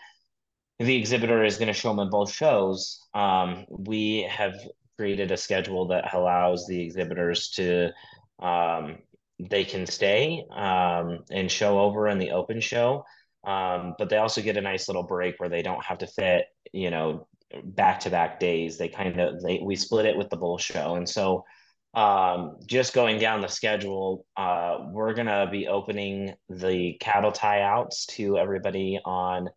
[0.79, 4.55] the exhibitor is going to show them in both shows um, we have
[4.97, 7.91] created a schedule that allows the exhibitors to
[8.39, 8.97] um,
[9.39, 13.05] they can stay um, and show over in the open show.
[13.43, 16.45] Um, but they also get a nice little break where they don't have to fit
[16.73, 17.27] you know
[17.63, 18.77] back to back days.
[18.77, 20.95] They kind of they we split it with the bull show.
[20.95, 21.45] And so
[21.93, 27.61] um, just going down the schedule uh, we're going to be opening the cattle tie
[27.61, 29.47] outs to everybody on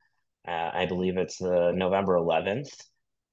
[0.48, 2.72] uh, i believe it's the november 11th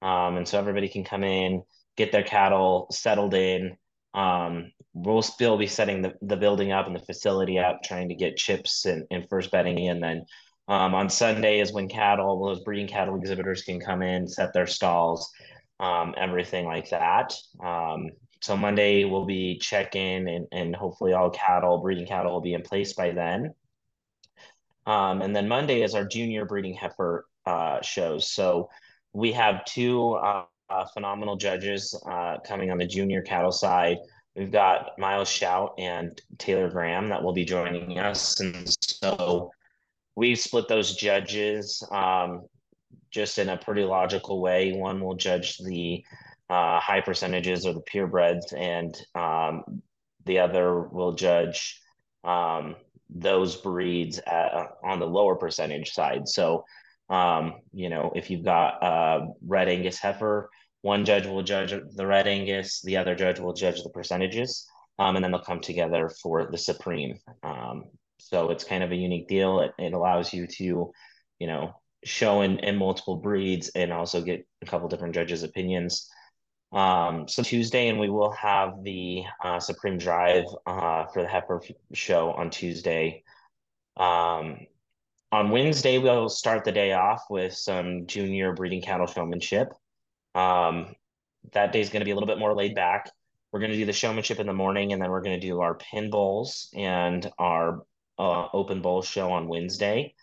[0.01, 1.63] um, and so everybody can come in
[1.97, 3.75] get their cattle settled in.
[4.13, 8.15] Um, we'll still be setting the, the building up and the facility up, trying to
[8.15, 9.99] get chips and, and first bedding in.
[9.99, 10.25] Then
[10.67, 14.67] um, on Sunday is when cattle, those breeding cattle exhibitors can come in, set their
[14.67, 15.31] stalls.
[15.79, 17.33] um, everything like that.
[17.63, 18.09] Um,
[18.41, 22.53] so Monday will be check in and, and hopefully all cattle, breeding cattle will be
[22.53, 23.53] in place by then.
[24.85, 28.31] Um, and then Monday is our junior breeding heifer uh, shows.
[28.31, 28.69] So
[29.13, 30.17] we have two
[30.69, 33.97] uh, phenomenal judges uh, coming on the junior cattle side.
[34.35, 38.39] We've got Miles Shout and Taylor Graham that will be joining us.
[38.39, 39.51] And so
[40.15, 42.45] we've split those judges um,
[43.09, 44.73] just in a pretty logical way.
[44.73, 46.03] One will judge the
[46.49, 49.81] uh, high percentages or the purebreds, and um,
[50.25, 51.81] the other will judge
[52.23, 52.75] um,
[53.09, 56.27] those breeds at, uh, on the lower percentage side.
[56.27, 56.65] So,
[57.09, 60.49] um, you know, if you've got a red Angus heifer,
[60.81, 64.67] one judge will judge the red Angus, the other judge will judge the percentages,
[64.99, 67.17] um, and then they'll come together for the supreme.
[67.43, 67.85] Um,
[68.19, 69.59] so it's kind of a unique deal.
[69.61, 70.91] It, it allows you to,
[71.39, 76.09] you know, show in, in multiple breeds and also get a couple different judges' opinions.
[76.71, 81.61] Um, so Tuesday, and we will have the uh, Supreme Drive uh, for the heifer
[81.93, 83.23] show on Tuesday.
[83.95, 84.67] Um,
[85.31, 89.69] on Wednesday, we'll start the day off with some junior breeding cattle showmanship.
[90.35, 90.95] Um,
[91.53, 93.09] that day is going to be a little bit more laid back.
[93.51, 95.61] We're going to do the showmanship in the morning, and then we're going to do
[95.61, 97.81] our pin bowls and our
[98.17, 100.13] uh, open bowl show on Wednesday.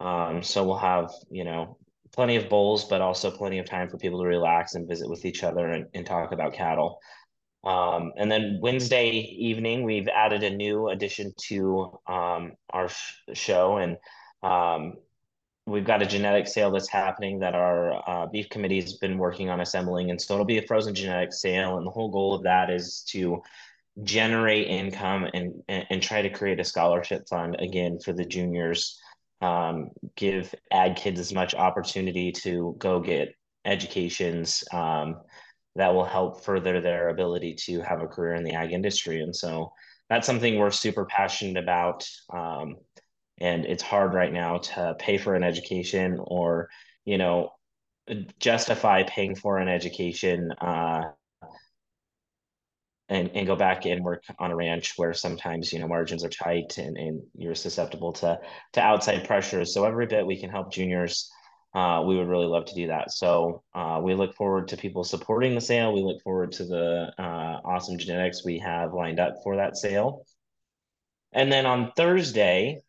[0.00, 1.78] Um, so we'll have, you know,
[2.12, 5.24] plenty of bowls, but also plenty of time for people to relax and visit with
[5.24, 6.98] each other and, and talk about cattle.
[7.64, 13.76] Um, and then Wednesday evening, we've added a new addition to um, our sh- show,
[13.76, 13.96] and
[14.42, 14.94] um,
[15.66, 19.48] we've got a genetic sale that's happening that our uh, beef committee has been working
[19.48, 20.10] on assembling.
[20.10, 21.78] And so it'll be a frozen genetic sale.
[21.78, 23.42] And the whole goal of that is to
[24.02, 29.00] generate income and, and, and try to create a scholarship fund again for the juniors
[29.42, 33.34] um, give ag kids as much opportunity to go get
[33.64, 35.16] educations um,
[35.74, 39.20] that will help further their ability to have a career in the ag industry.
[39.20, 39.72] And so
[40.08, 42.08] that's something we're super passionate about.
[42.32, 42.76] Um,
[43.42, 46.68] and it's hard right now to pay for an education or,
[47.04, 47.50] you know,
[48.38, 51.10] justify paying for an education uh,
[53.08, 56.28] and, and go back and work on a ranch where sometimes you know margins are
[56.28, 58.38] tight and, and you're susceptible to
[58.74, 59.74] to outside pressures.
[59.74, 61.30] So every bit we can help juniors
[61.74, 63.10] uh, we would really love to do that.
[63.10, 65.92] So uh, we look forward to people supporting the sale.
[65.92, 70.26] We look forward to the uh, awesome genetics we have lined up for that sale.
[71.32, 72.82] And then on thursday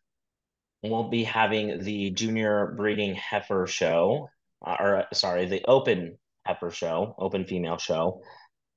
[0.90, 4.28] we'll be having the junior breeding heifer show
[4.66, 8.20] uh, or sorry the open heifer show open female show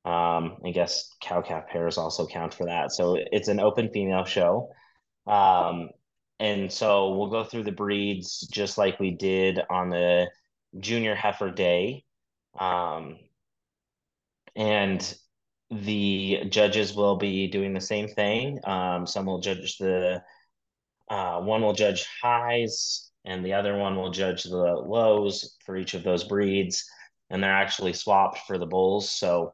[0.07, 2.93] um, I guess cow calf pairs also count for that.
[2.93, 4.69] So it's an open female show.
[5.25, 5.89] Um,
[6.39, 10.29] and so we'll go through the breeds just like we did on the
[10.79, 12.05] junior heifer day.
[12.57, 13.17] Um,
[14.55, 15.13] and
[15.71, 18.61] the judges will be doing the same thing.
[18.63, 20.23] Um, some will judge the,
[21.09, 25.93] uh, one will judge highs and the other one will judge the lows for each
[25.93, 26.85] of those breeds.
[27.29, 29.09] And they're actually swapped for the bulls.
[29.09, 29.53] So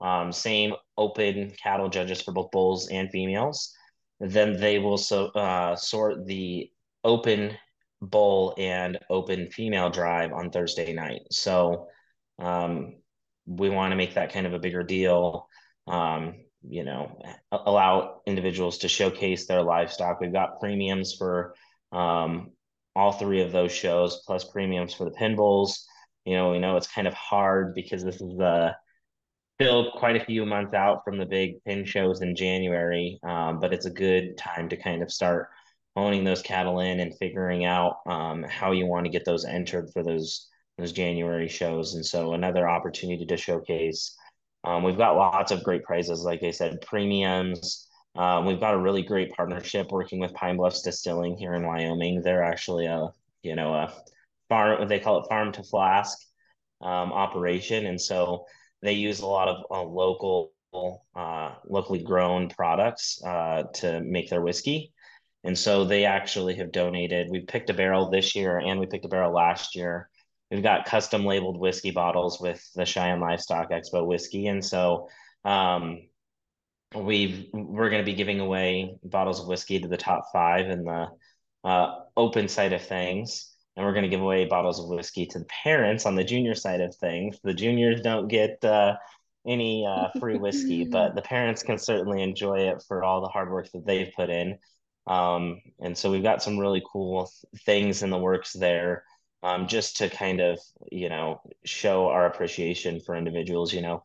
[0.00, 3.74] um, same open cattle judges for both bulls and females.
[4.20, 6.70] Then they will so uh, sort the
[7.02, 7.56] open
[8.00, 11.22] bull and open female drive on Thursday night.
[11.32, 11.88] So
[12.38, 12.94] um,
[13.46, 15.48] we want to make that kind of a bigger deal.
[15.86, 17.18] Um, you know,
[17.50, 20.20] allow individuals to showcase their livestock.
[20.20, 21.54] We've got premiums for
[21.92, 22.52] um,
[22.96, 25.86] all three of those shows, plus premiums for the pin bulls.
[26.24, 28.74] You know, we know it's kind of hard because this is the
[29.60, 33.72] still quite a few months out from the big pin shows in January, um, but
[33.72, 35.48] it's a good time to kind of start
[35.96, 39.90] owning those cattle in and figuring out um, how you want to get those entered
[39.92, 41.94] for those those January shows.
[41.94, 44.16] And so another opportunity to showcase.
[44.64, 47.86] Um, we've got lots of great prizes, like I said, premiums.
[48.16, 52.22] Um, we've got a really great partnership working with Pine Bluffs Distilling here in Wyoming.
[52.22, 53.08] They're actually a
[53.42, 53.92] you know a
[54.48, 56.18] farm they call it farm to flask
[56.80, 58.46] um, operation, and so
[58.84, 60.52] they use a lot of uh, local,
[61.16, 64.92] uh, locally grown products uh, to make their whiskey.
[65.42, 67.28] And so they actually have donated.
[67.30, 70.08] We picked a barrel this year and we picked a barrel last year.
[70.50, 74.46] We've got custom labeled whiskey bottles with the Cheyenne Livestock Expo whiskey.
[74.46, 75.08] And so
[75.44, 76.02] um,
[76.94, 80.84] we've we're going to be giving away bottles of whiskey to the top five in
[80.84, 81.08] the
[81.64, 85.38] uh, open side of things and we're going to give away bottles of whiskey to
[85.40, 87.38] the parents on the junior side of things.
[87.42, 88.96] The juniors don't get uh,
[89.46, 93.50] any uh, free whiskey, but the parents can certainly enjoy it for all the hard
[93.50, 94.58] work that they've put in.
[95.06, 97.30] Um, and so we've got some really cool
[97.66, 99.04] things in the works there.
[99.42, 100.58] um, just to kind of
[100.90, 103.72] you know show our appreciation for individuals.
[103.72, 104.02] You know,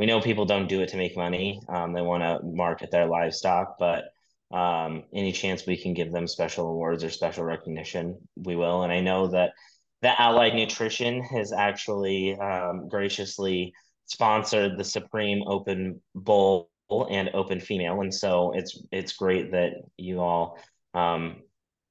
[0.00, 3.04] we know people don't do it to make money; um, they want to market their
[3.04, 4.04] livestock, but
[4.50, 8.82] um, any chance we can give them special awards or special recognition, we will.
[8.82, 9.52] And I know that
[10.00, 13.74] that Allied Nutrition has actually um, graciously
[14.06, 16.70] sponsored the Supreme Open Bowl
[17.10, 20.56] and Open Female, and so it's it's great that you all
[20.94, 21.42] um,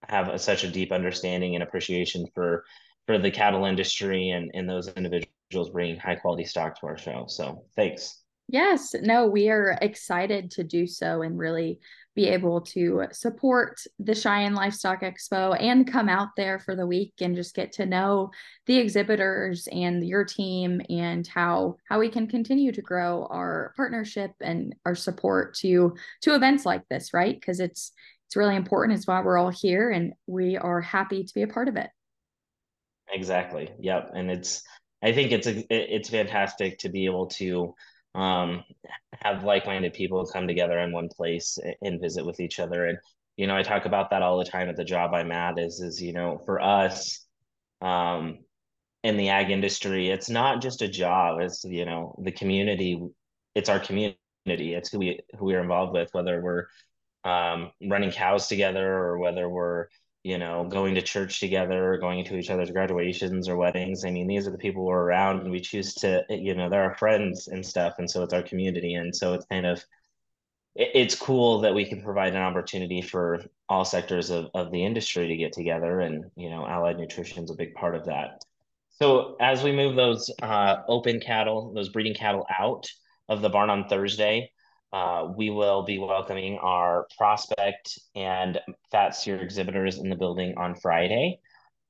[0.08, 2.66] have a, such a deep understanding and appreciation for
[3.06, 5.39] for the cattle industry and and those individuals
[5.74, 7.26] bringing high quality stock to our show.
[7.28, 8.22] So thanks.
[8.52, 11.80] Yes, no, we are excited to do so and really
[12.16, 17.14] be able to support the Cheyenne Livestock Expo and come out there for the week
[17.22, 18.32] and just get to know
[18.66, 24.32] the exhibitors and your team and how how we can continue to grow our partnership
[24.42, 27.40] and our support to to events like this, right?
[27.40, 27.92] Because it's
[28.26, 28.98] it's really important.
[28.98, 31.90] It's why we're all here and we are happy to be a part of it.
[33.12, 33.70] Exactly.
[33.80, 34.12] Yep.
[34.16, 34.64] And it's
[35.02, 37.74] I think it's a it's fantastic to be able to
[38.16, 38.64] um,
[39.22, 42.86] have like-minded people come together in one place and visit with each other.
[42.86, 42.98] And
[43.38, 45.58] you know, I talk about that all the time at the job I'm at.
[45.60, 47.26] Is is you know, for us,
[47.82, 48.40] um,
[49.04, 51.40] in the ag industry, it's not just a job.
[51.40, 53.02] It's you know, the community.
[53.56, 54.18] It's our community.
[54.46, 56.66] It's who we who we're involved with, whether we're
[57.24, 59.88] um, running cows together or whether we're
[60.24, 64.04] you know, going to church together, going to each other's graduations or weddings.
[64.04, 66.84] I mean, these are the people we're around and we choose to, you know, they're
[66.84, 67.96] our friends and stuff.
[68.00, 68.96] And so it's our community.
[68.96, 69.84] And so it's kind of,
[70.76, 75.28] it's cool that we can provide an opportunity for all sectors of, of the industry
[75.28, 76.02] to get together.
[76.02, 78.44] And, you know, allied nutrition is a big part of that.
[78.90, 82.88] So as we move those uh, open cattle, those breeding cattle out
[83.30, 84.52] of the barn on Thursday,
[84.92, 88.60] uh, we will be welcoming our prospect and
[88.92, 91.40] fat steer exhibitors in the building on Friday.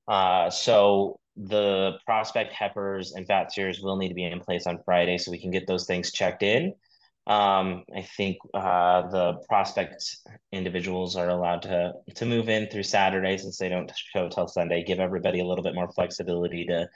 [0.08, 4.80] Uh, so the prospect heifers and fat steers will need to be in place on
[4.84, 6.74] Friday so we can get those things checked in.
[7.28, 10.18] Um, I think uh, the prospect
[10.52, 14.84] individuals are allowed to to move in through Saturday since they don't show till Sunday.
[14.84, 16.89] Give everybody a little bit more flexibility to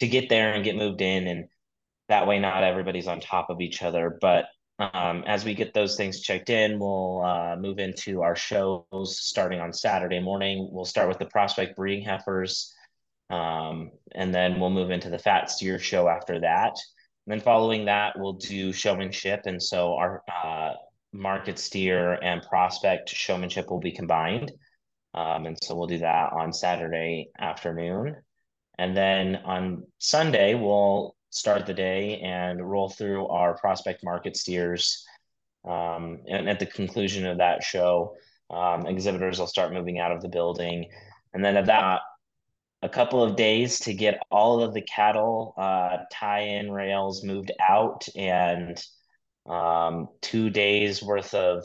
[0.00, 1.48] to get there and get moved in, and
[2.08, 4.16] that way not everybody's on top of each other.
[4.18, 4.46] But
[4.78, 9.58] um, as we get those things checked in, we'll uh, move into our shows starting
[9.58, 10.68] on Saturday morning.
[10.70, 12.74] We'll start with the prospect breeding heifers,
[13.30, 16.76] um, and then we'll move into the fat steer show after that.
[17.26, 19.42] And then following that, we'll do showmanship.
[19.46, 20.72] And so our uh,
[21.12, 24.52] market steer and prospect showmanship will be combined.
[25.14, 28.16] Um, and so we'll do that on Saturday afternoon.
[28.78, 35.04] And then on Sunday, we'll start the day and roll through our prospect market steers.
[35.64, 38.14] Um, and at the conclusion of that show,
[38.50, 40.88] um, exhibitors will start moving out of the building.
[41.34, 42.00] And then at that,
[42.82, 48.06] a couple of days to get all of the cattle uh, tie-in rails moved out
[48.14, 48.82] and
[49.46, 51.64] um, two days worth of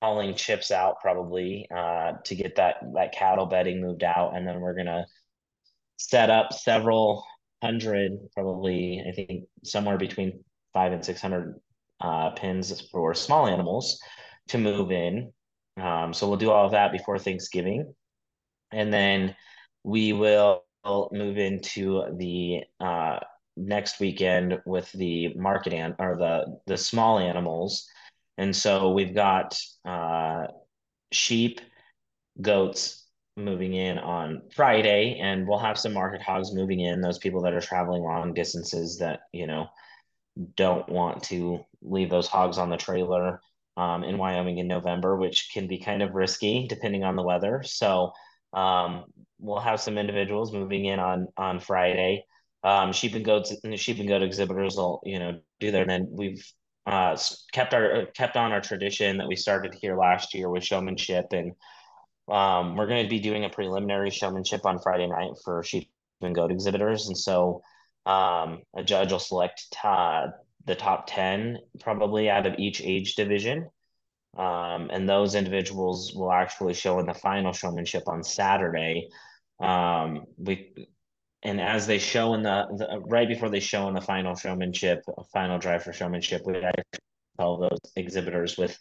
[0.00, 4.60] hauling chips out probably uh, to get that that cattle bedding moved out and then
[4.60, 5.06] we're gonna
[5.96, 7.24] set up several
[7.62, 10.44] hundred, probably I think somewhere between
[10.74, 11.58] five and six hundred
[12.00, 13.98] uh, pins for small animals
[14.48, 15.32] to move in.
[15.80, 17.94] Um, so we'll do all of that before Thanksgiving,
[18.72, 19.34] and then
[19.84, 20.64] we will
[21.12, 23.20] move into the uh,
[23.56, 27.88] next weekend with the market an- or the the small animals,
[28.36, 30.48] and so we've got uh,
[31.12, 31.60] sheep,
[32.40, 33.01] goats,
[33.36, 37.00] moving in on Friday, and we'll have some market hogs moving in.
[37.00, 39.68] Those people that are traveling long distances that you know
[40.56, 43.40] don't want to leave those hogs on the trailer
[43.76, 47.62] um, in Wyoming in November, which can be kind of risky depending on the weather.
[47.64, 48.12] So
[48.52, 49.04] um,
[49.38, 52.24] we'll have some individuals moving in on on Friday.
[52.64, 55.82] Um, sheep and goats, and sheep and goat exhibitors will you know do their.
[55.82, 56.46] And then we've
[56.86, 57.16] uh,
[57.52, 61.52] kept our kept on our tradition that we started here last year with showmanship and
[62.28, 66.34] um, we're going to be doing a preliminary showmanship on Friday night for sheep and
[66.34, 67.62] goat exhibitors, and so
[68.06, 70.28] um, a judge will select uh,
[70.64, 73.68] the top ten probably out of each age division,
[74.36, 79.08] um, and those individuals will actually show in the final showmanship on Saturday.
[79.60, 80.88] Um, we
[81.42, 85.04] and as they show in the, the, right before they show in the final showmanship,
[85.32, 86.54] final drive for showmanship, we
[87.38, 88.78] tell those exhibitors with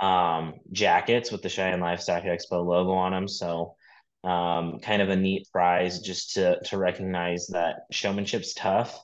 [0.00, 3.28] um, jackets with the Cheyenne Livestock Expo logo on them.
[3.28, 3.76] So
[4.24, 8.98] um, kind of a neat prize just to to recognize that showmanship's tough,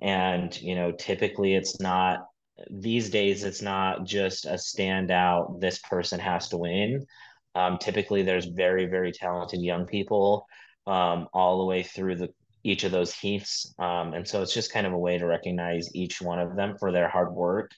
[0.00, 2.26] and you know typically it's not
[2.70, 5.60] these days it's not just a standout.
[5.60, 7.06] This person has to win.
[7.54, 10.46] Um, typically, there's very very talented young people
[10.86, 12.28] um, all the way through the
[12.64, 15.94] each of those heats, Um, and so it's just kind of a way to recognize
[15.94, 17.70] each one of them for their hard work.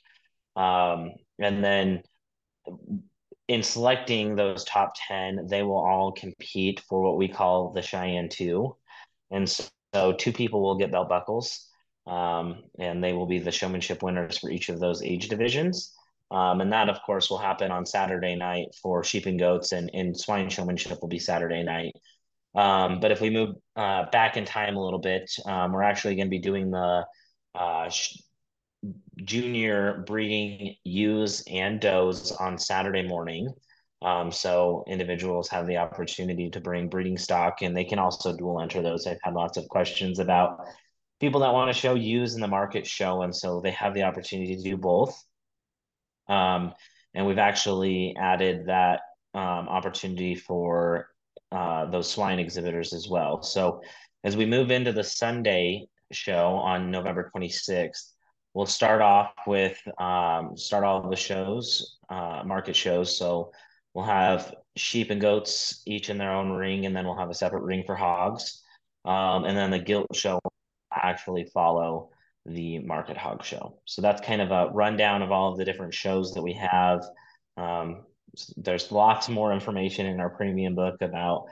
[0.57, 2.02] Um, and then
[3.49, 8.29] in selecting those top 10, they will all compete for what we call the Cheyenne
[8.29, 8.75] 2.
[9.31, 11.69] And so, two people will get belt buckles,
[12.07, 15.95] um, and they will be the showmanship winners for each of those age divisions.
[16.31, 19.91] Um, and that, of course, will happen on Saturday night for sheep and goats, and,
[19.95, 21.95] and swine showmanship will be Saturday night.
[22.55, 26.17] Um, but if we move uh, back in time a little bit, um, we're actually
[26.17, 27.05] going to be doing the
[27.55, 28.19] uh, sh-
[29.23, 33.49] junior breeding ewes and does on Saturday morning.
[34.03, 38.61] Um, so individuals have the opportunity to bring breeding stock and they can also dual
[38.61, 39.07] enter those.
[39.07, 40.67] I've had lots of questions about
[41.21, 43.23] people that want to show ewes in the market show.
[43.23, 45.25] And so they have the opportunity to do both.
[46.29, 46.75] Um,
[47.15, 49.01] and we've actually added that
[49.33, 51.09] um, opportunity for
[51.53, 53.43] uh, those swine exhibitors as well.
[53.43, 53.81] So
[54.25, 58.14] as we move into the Sunday show on November 26th,
[58.55, 63.18] we'll start off with um, start all the shows, uh, market shows.
[63.18, 63.52] So
[63.92, 67.34] we'll have sheep and goats each in their own ring, and then we'll have a
[67.34, 68.62] separate ring for hogs.
[69.05, 70.40] Um, and then the gilt show
[70.92, 72.11] actually follow
[72.46, 73.80] the market hog show.
[73.84, 77.05] So that's kind of a rundown of all of the different shows that we have.
[77.57, 78.02] Um,
[78.57, 81.46] there's lots more information in our premium book about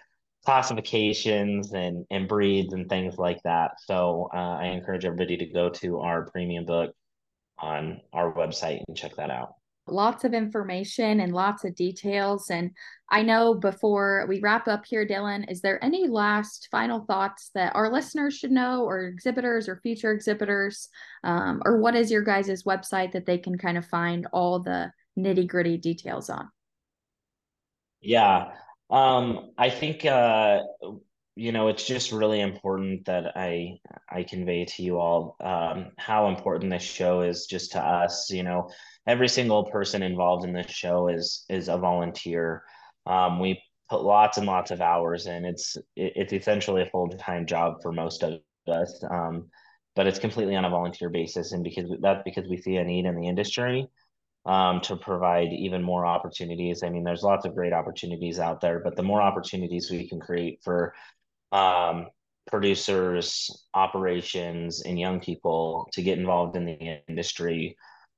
[0.45, 3.72] classifications and, and breeds and things like that.
[3.84, 6.95] So uh, I encourage everybody to go to our premium book
[7.59, 9.55] on our website and check that out.
[9.88, 12.51] Lots of information and lots of details.
[12.51, 12.70] And
[13.11, 17.74] I know before we wrap up here, Dylan, is there any last final thoughts that
[17.74, 20.88] our listeners should know, or exhibitors or future exhibitors?
[21.24, 24.93] Um, or what is your guys' website that they can kind of find all the
[25.18, 26.49] nitty gritty details on?
[28.01, 28.53] Yeah.
[28.93, 30.61] Um, I think uh,
[31.34, 33.78] you know it's just really important that I
[34.09, 38.30] I convey to you all um, how important this show is just to us.
[38.30, 38.70] You know,
[39.07, 42.64] every single person involved in this show is is a volunteer.
[43.07, 45.47] Um, we put lots and lots of hours in.
[45.47, 49.49] It's it, it's essentially a full time job for most of us, um,
[49.97, 53.07] but it's completely on a volunteer basis, and because that's because we see a need
[53.07, 53.88] in the industry
[54.45, 56.82] um, to provide even more opportunities.
[56.82, 60.20] I mean, there's lots of great opportunities out there, but the more opportunities we can
[60.20, 60.95] create for
[61.53, 62.09] um,
[62.51, 67.76] producers, operations, and young people to get involved in the industry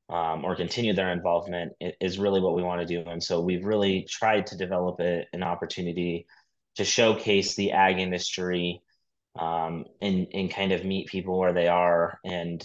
[0.08, 3.08] um, or continue their involvement is really what we want to do.
[3.08, 6.26] And so we've really tried to develop a, an opportunity
[6.76, 8.82] to showcase the ag industry
[9.38, 12.20] um, and and kind of meet people where they are.
[12.24, 12.64] And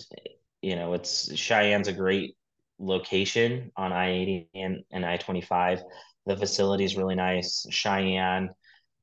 [0.62, 2.36] you know, it's Cheyenne's a great
[2.80, 5.82] location on I eighty and, and I twenty five.
[6.26, 7.66] The facility is really nice.
[7.70, 8.50] Cheyenne,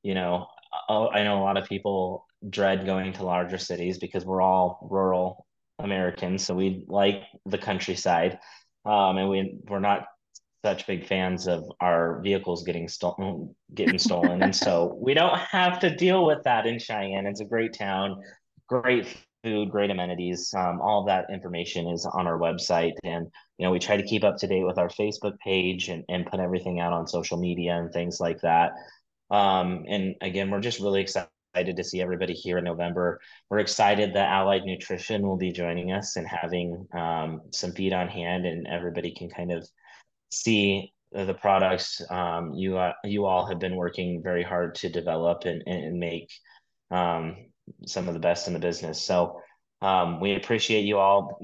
[0.03, 0.47] you know,
[0.89, 5.45] I know a lot of people dread going to larger cities because we're all rural
[5.79, 8.39] Americans, so we like the countryside,
[8.85, 10.05] um, and we we're not
[10.65, 15.79] such big fans of our vehicles getting stolen getting stolen and so we don't have
[15.79, 18.21] to deal with that in cheyenne it's a great town
[18.67, 19.05] great
[19.47, 23.27] food great amenities um, all that information is on our website and
[23.57, 26.25] you know we try to keep up to date with our facebook page and, and
[26.25, 28.71] put everything out on social media and things like that
[29.29, 33.19] um, and again, we're just really excited to see everybody here in November.
[33.49, 38.07] We're excited that Allied Nutrition will be joining us and having um, some feed on
[38.07, 39.67] hand, and everybody can kind of
[40.31, 45.45] see the products um, you uh, you all have been working very hard to develop
[45.45, 46.29] and, and make
[46.91, 47.37] um,
[47.85, 49.01] some of the best in the business.
[49.01, 49.41] So
[49.81, 51.39] um, we appreciate you all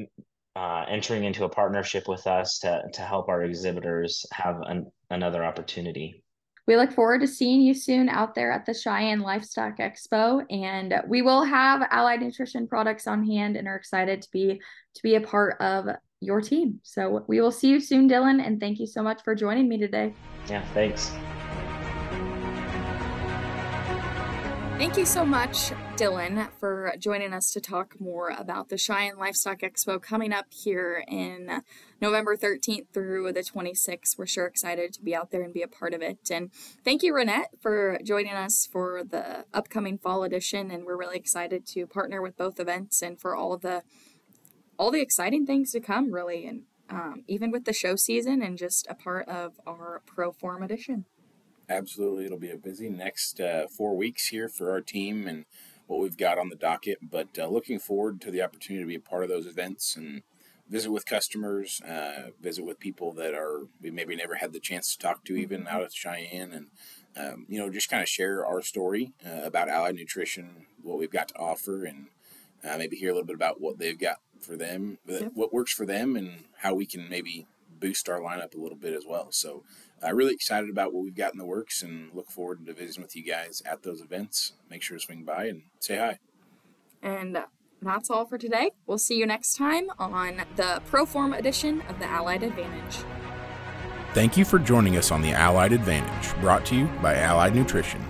[0.55, 5.43] uh, entering into a partnership with us to to help our exhibitors have an, another
[5.43, 6.23] opportunity.
[6.65, 10.93] We look forward to seeing you soon out there at the Cheyenne Livestock Expo, and
[11.07, 14.61] we will have Allied Nutrition products on hand, and are excited to be
[14.95, 15.87] to be a part of
[16.21, 16.79] your team.
[16.83, 19.77] So we will see you soon, Dylan, and thank you so much for joining me
[19.77, 20.13] today.
[20.47, 21.11] Yeah, thanks.
[24.83, 29.59] Thank you so much, Dylan, for joining us to talk more about the Cheyenne Livestock
[29.59, 31.63] Expo coming up here in
[32.01, 34.17] November 13th through the 26th.
[34.17, 36.29] We're sure excited to be out there and be a part of it.
[36.29, 36.51] And
[36.83, 40.69] thank you, Ronette, for joining us for the upcoming fall edition.
[40.69, 43.83] And we're really excited to partner with both events and for all the
[44.77, 48.57] all the exciting things to come, really, and um, even with the show season and
[48.57, 51.05] just a part of our ProForm edition.
[51.69, 52.25] Absolutely.
[52.25, 55.45] It'll be a busy next uh, four weeks here for our team and
[55.87, 56.99] what we've got on the docket.
[57.01, 60.23] But uh, looking forward to the opportunity to be a part of those events and
[60.69, 64.91] visit with customers, uh, visit with people that are we maybe never had the chance
[64.91, 66.67] to talk to even out at Cheyenne, and
[67.17, 71.11] um, you know just kind of share our story uh, about Allied Nutrition, what we've
[71.11, 72.07] got to offer, and
[72.63, 75.31] uh, maybe hear a little bit about what they've got for them, yep.
[75.33, 77.45] what works for them, and how we can maybe
[77.79, 79.27] boost our lineup a little bit as well.
[79.31, 79.63] So,
[80.05, 83.03] uh, really excited about what we've got in the works, and look forward to visiting
[83.03, 84.53] with you guys at those events.
[84.69, 86.19] Make sure to swing by and say hi.
[87.01, 87.37] And
[87.81, 88.71] that's all for today.
[88.87, 92.99] We'll see you next time on the ProForm edition of the Allied Advantage.
[94.13, 98.03] Thank you for joining us on the Allied Advantage, brought to you by Allied Nutrition.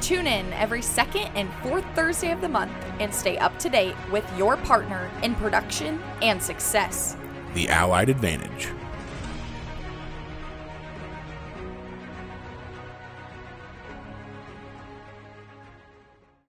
[0.00, 3.94] Tune in every second and fourth Thursday of the month and stay up to date
[4.10, 7.16] with your partner in production and success.
[7.54, 8.68] The Allied Advantage.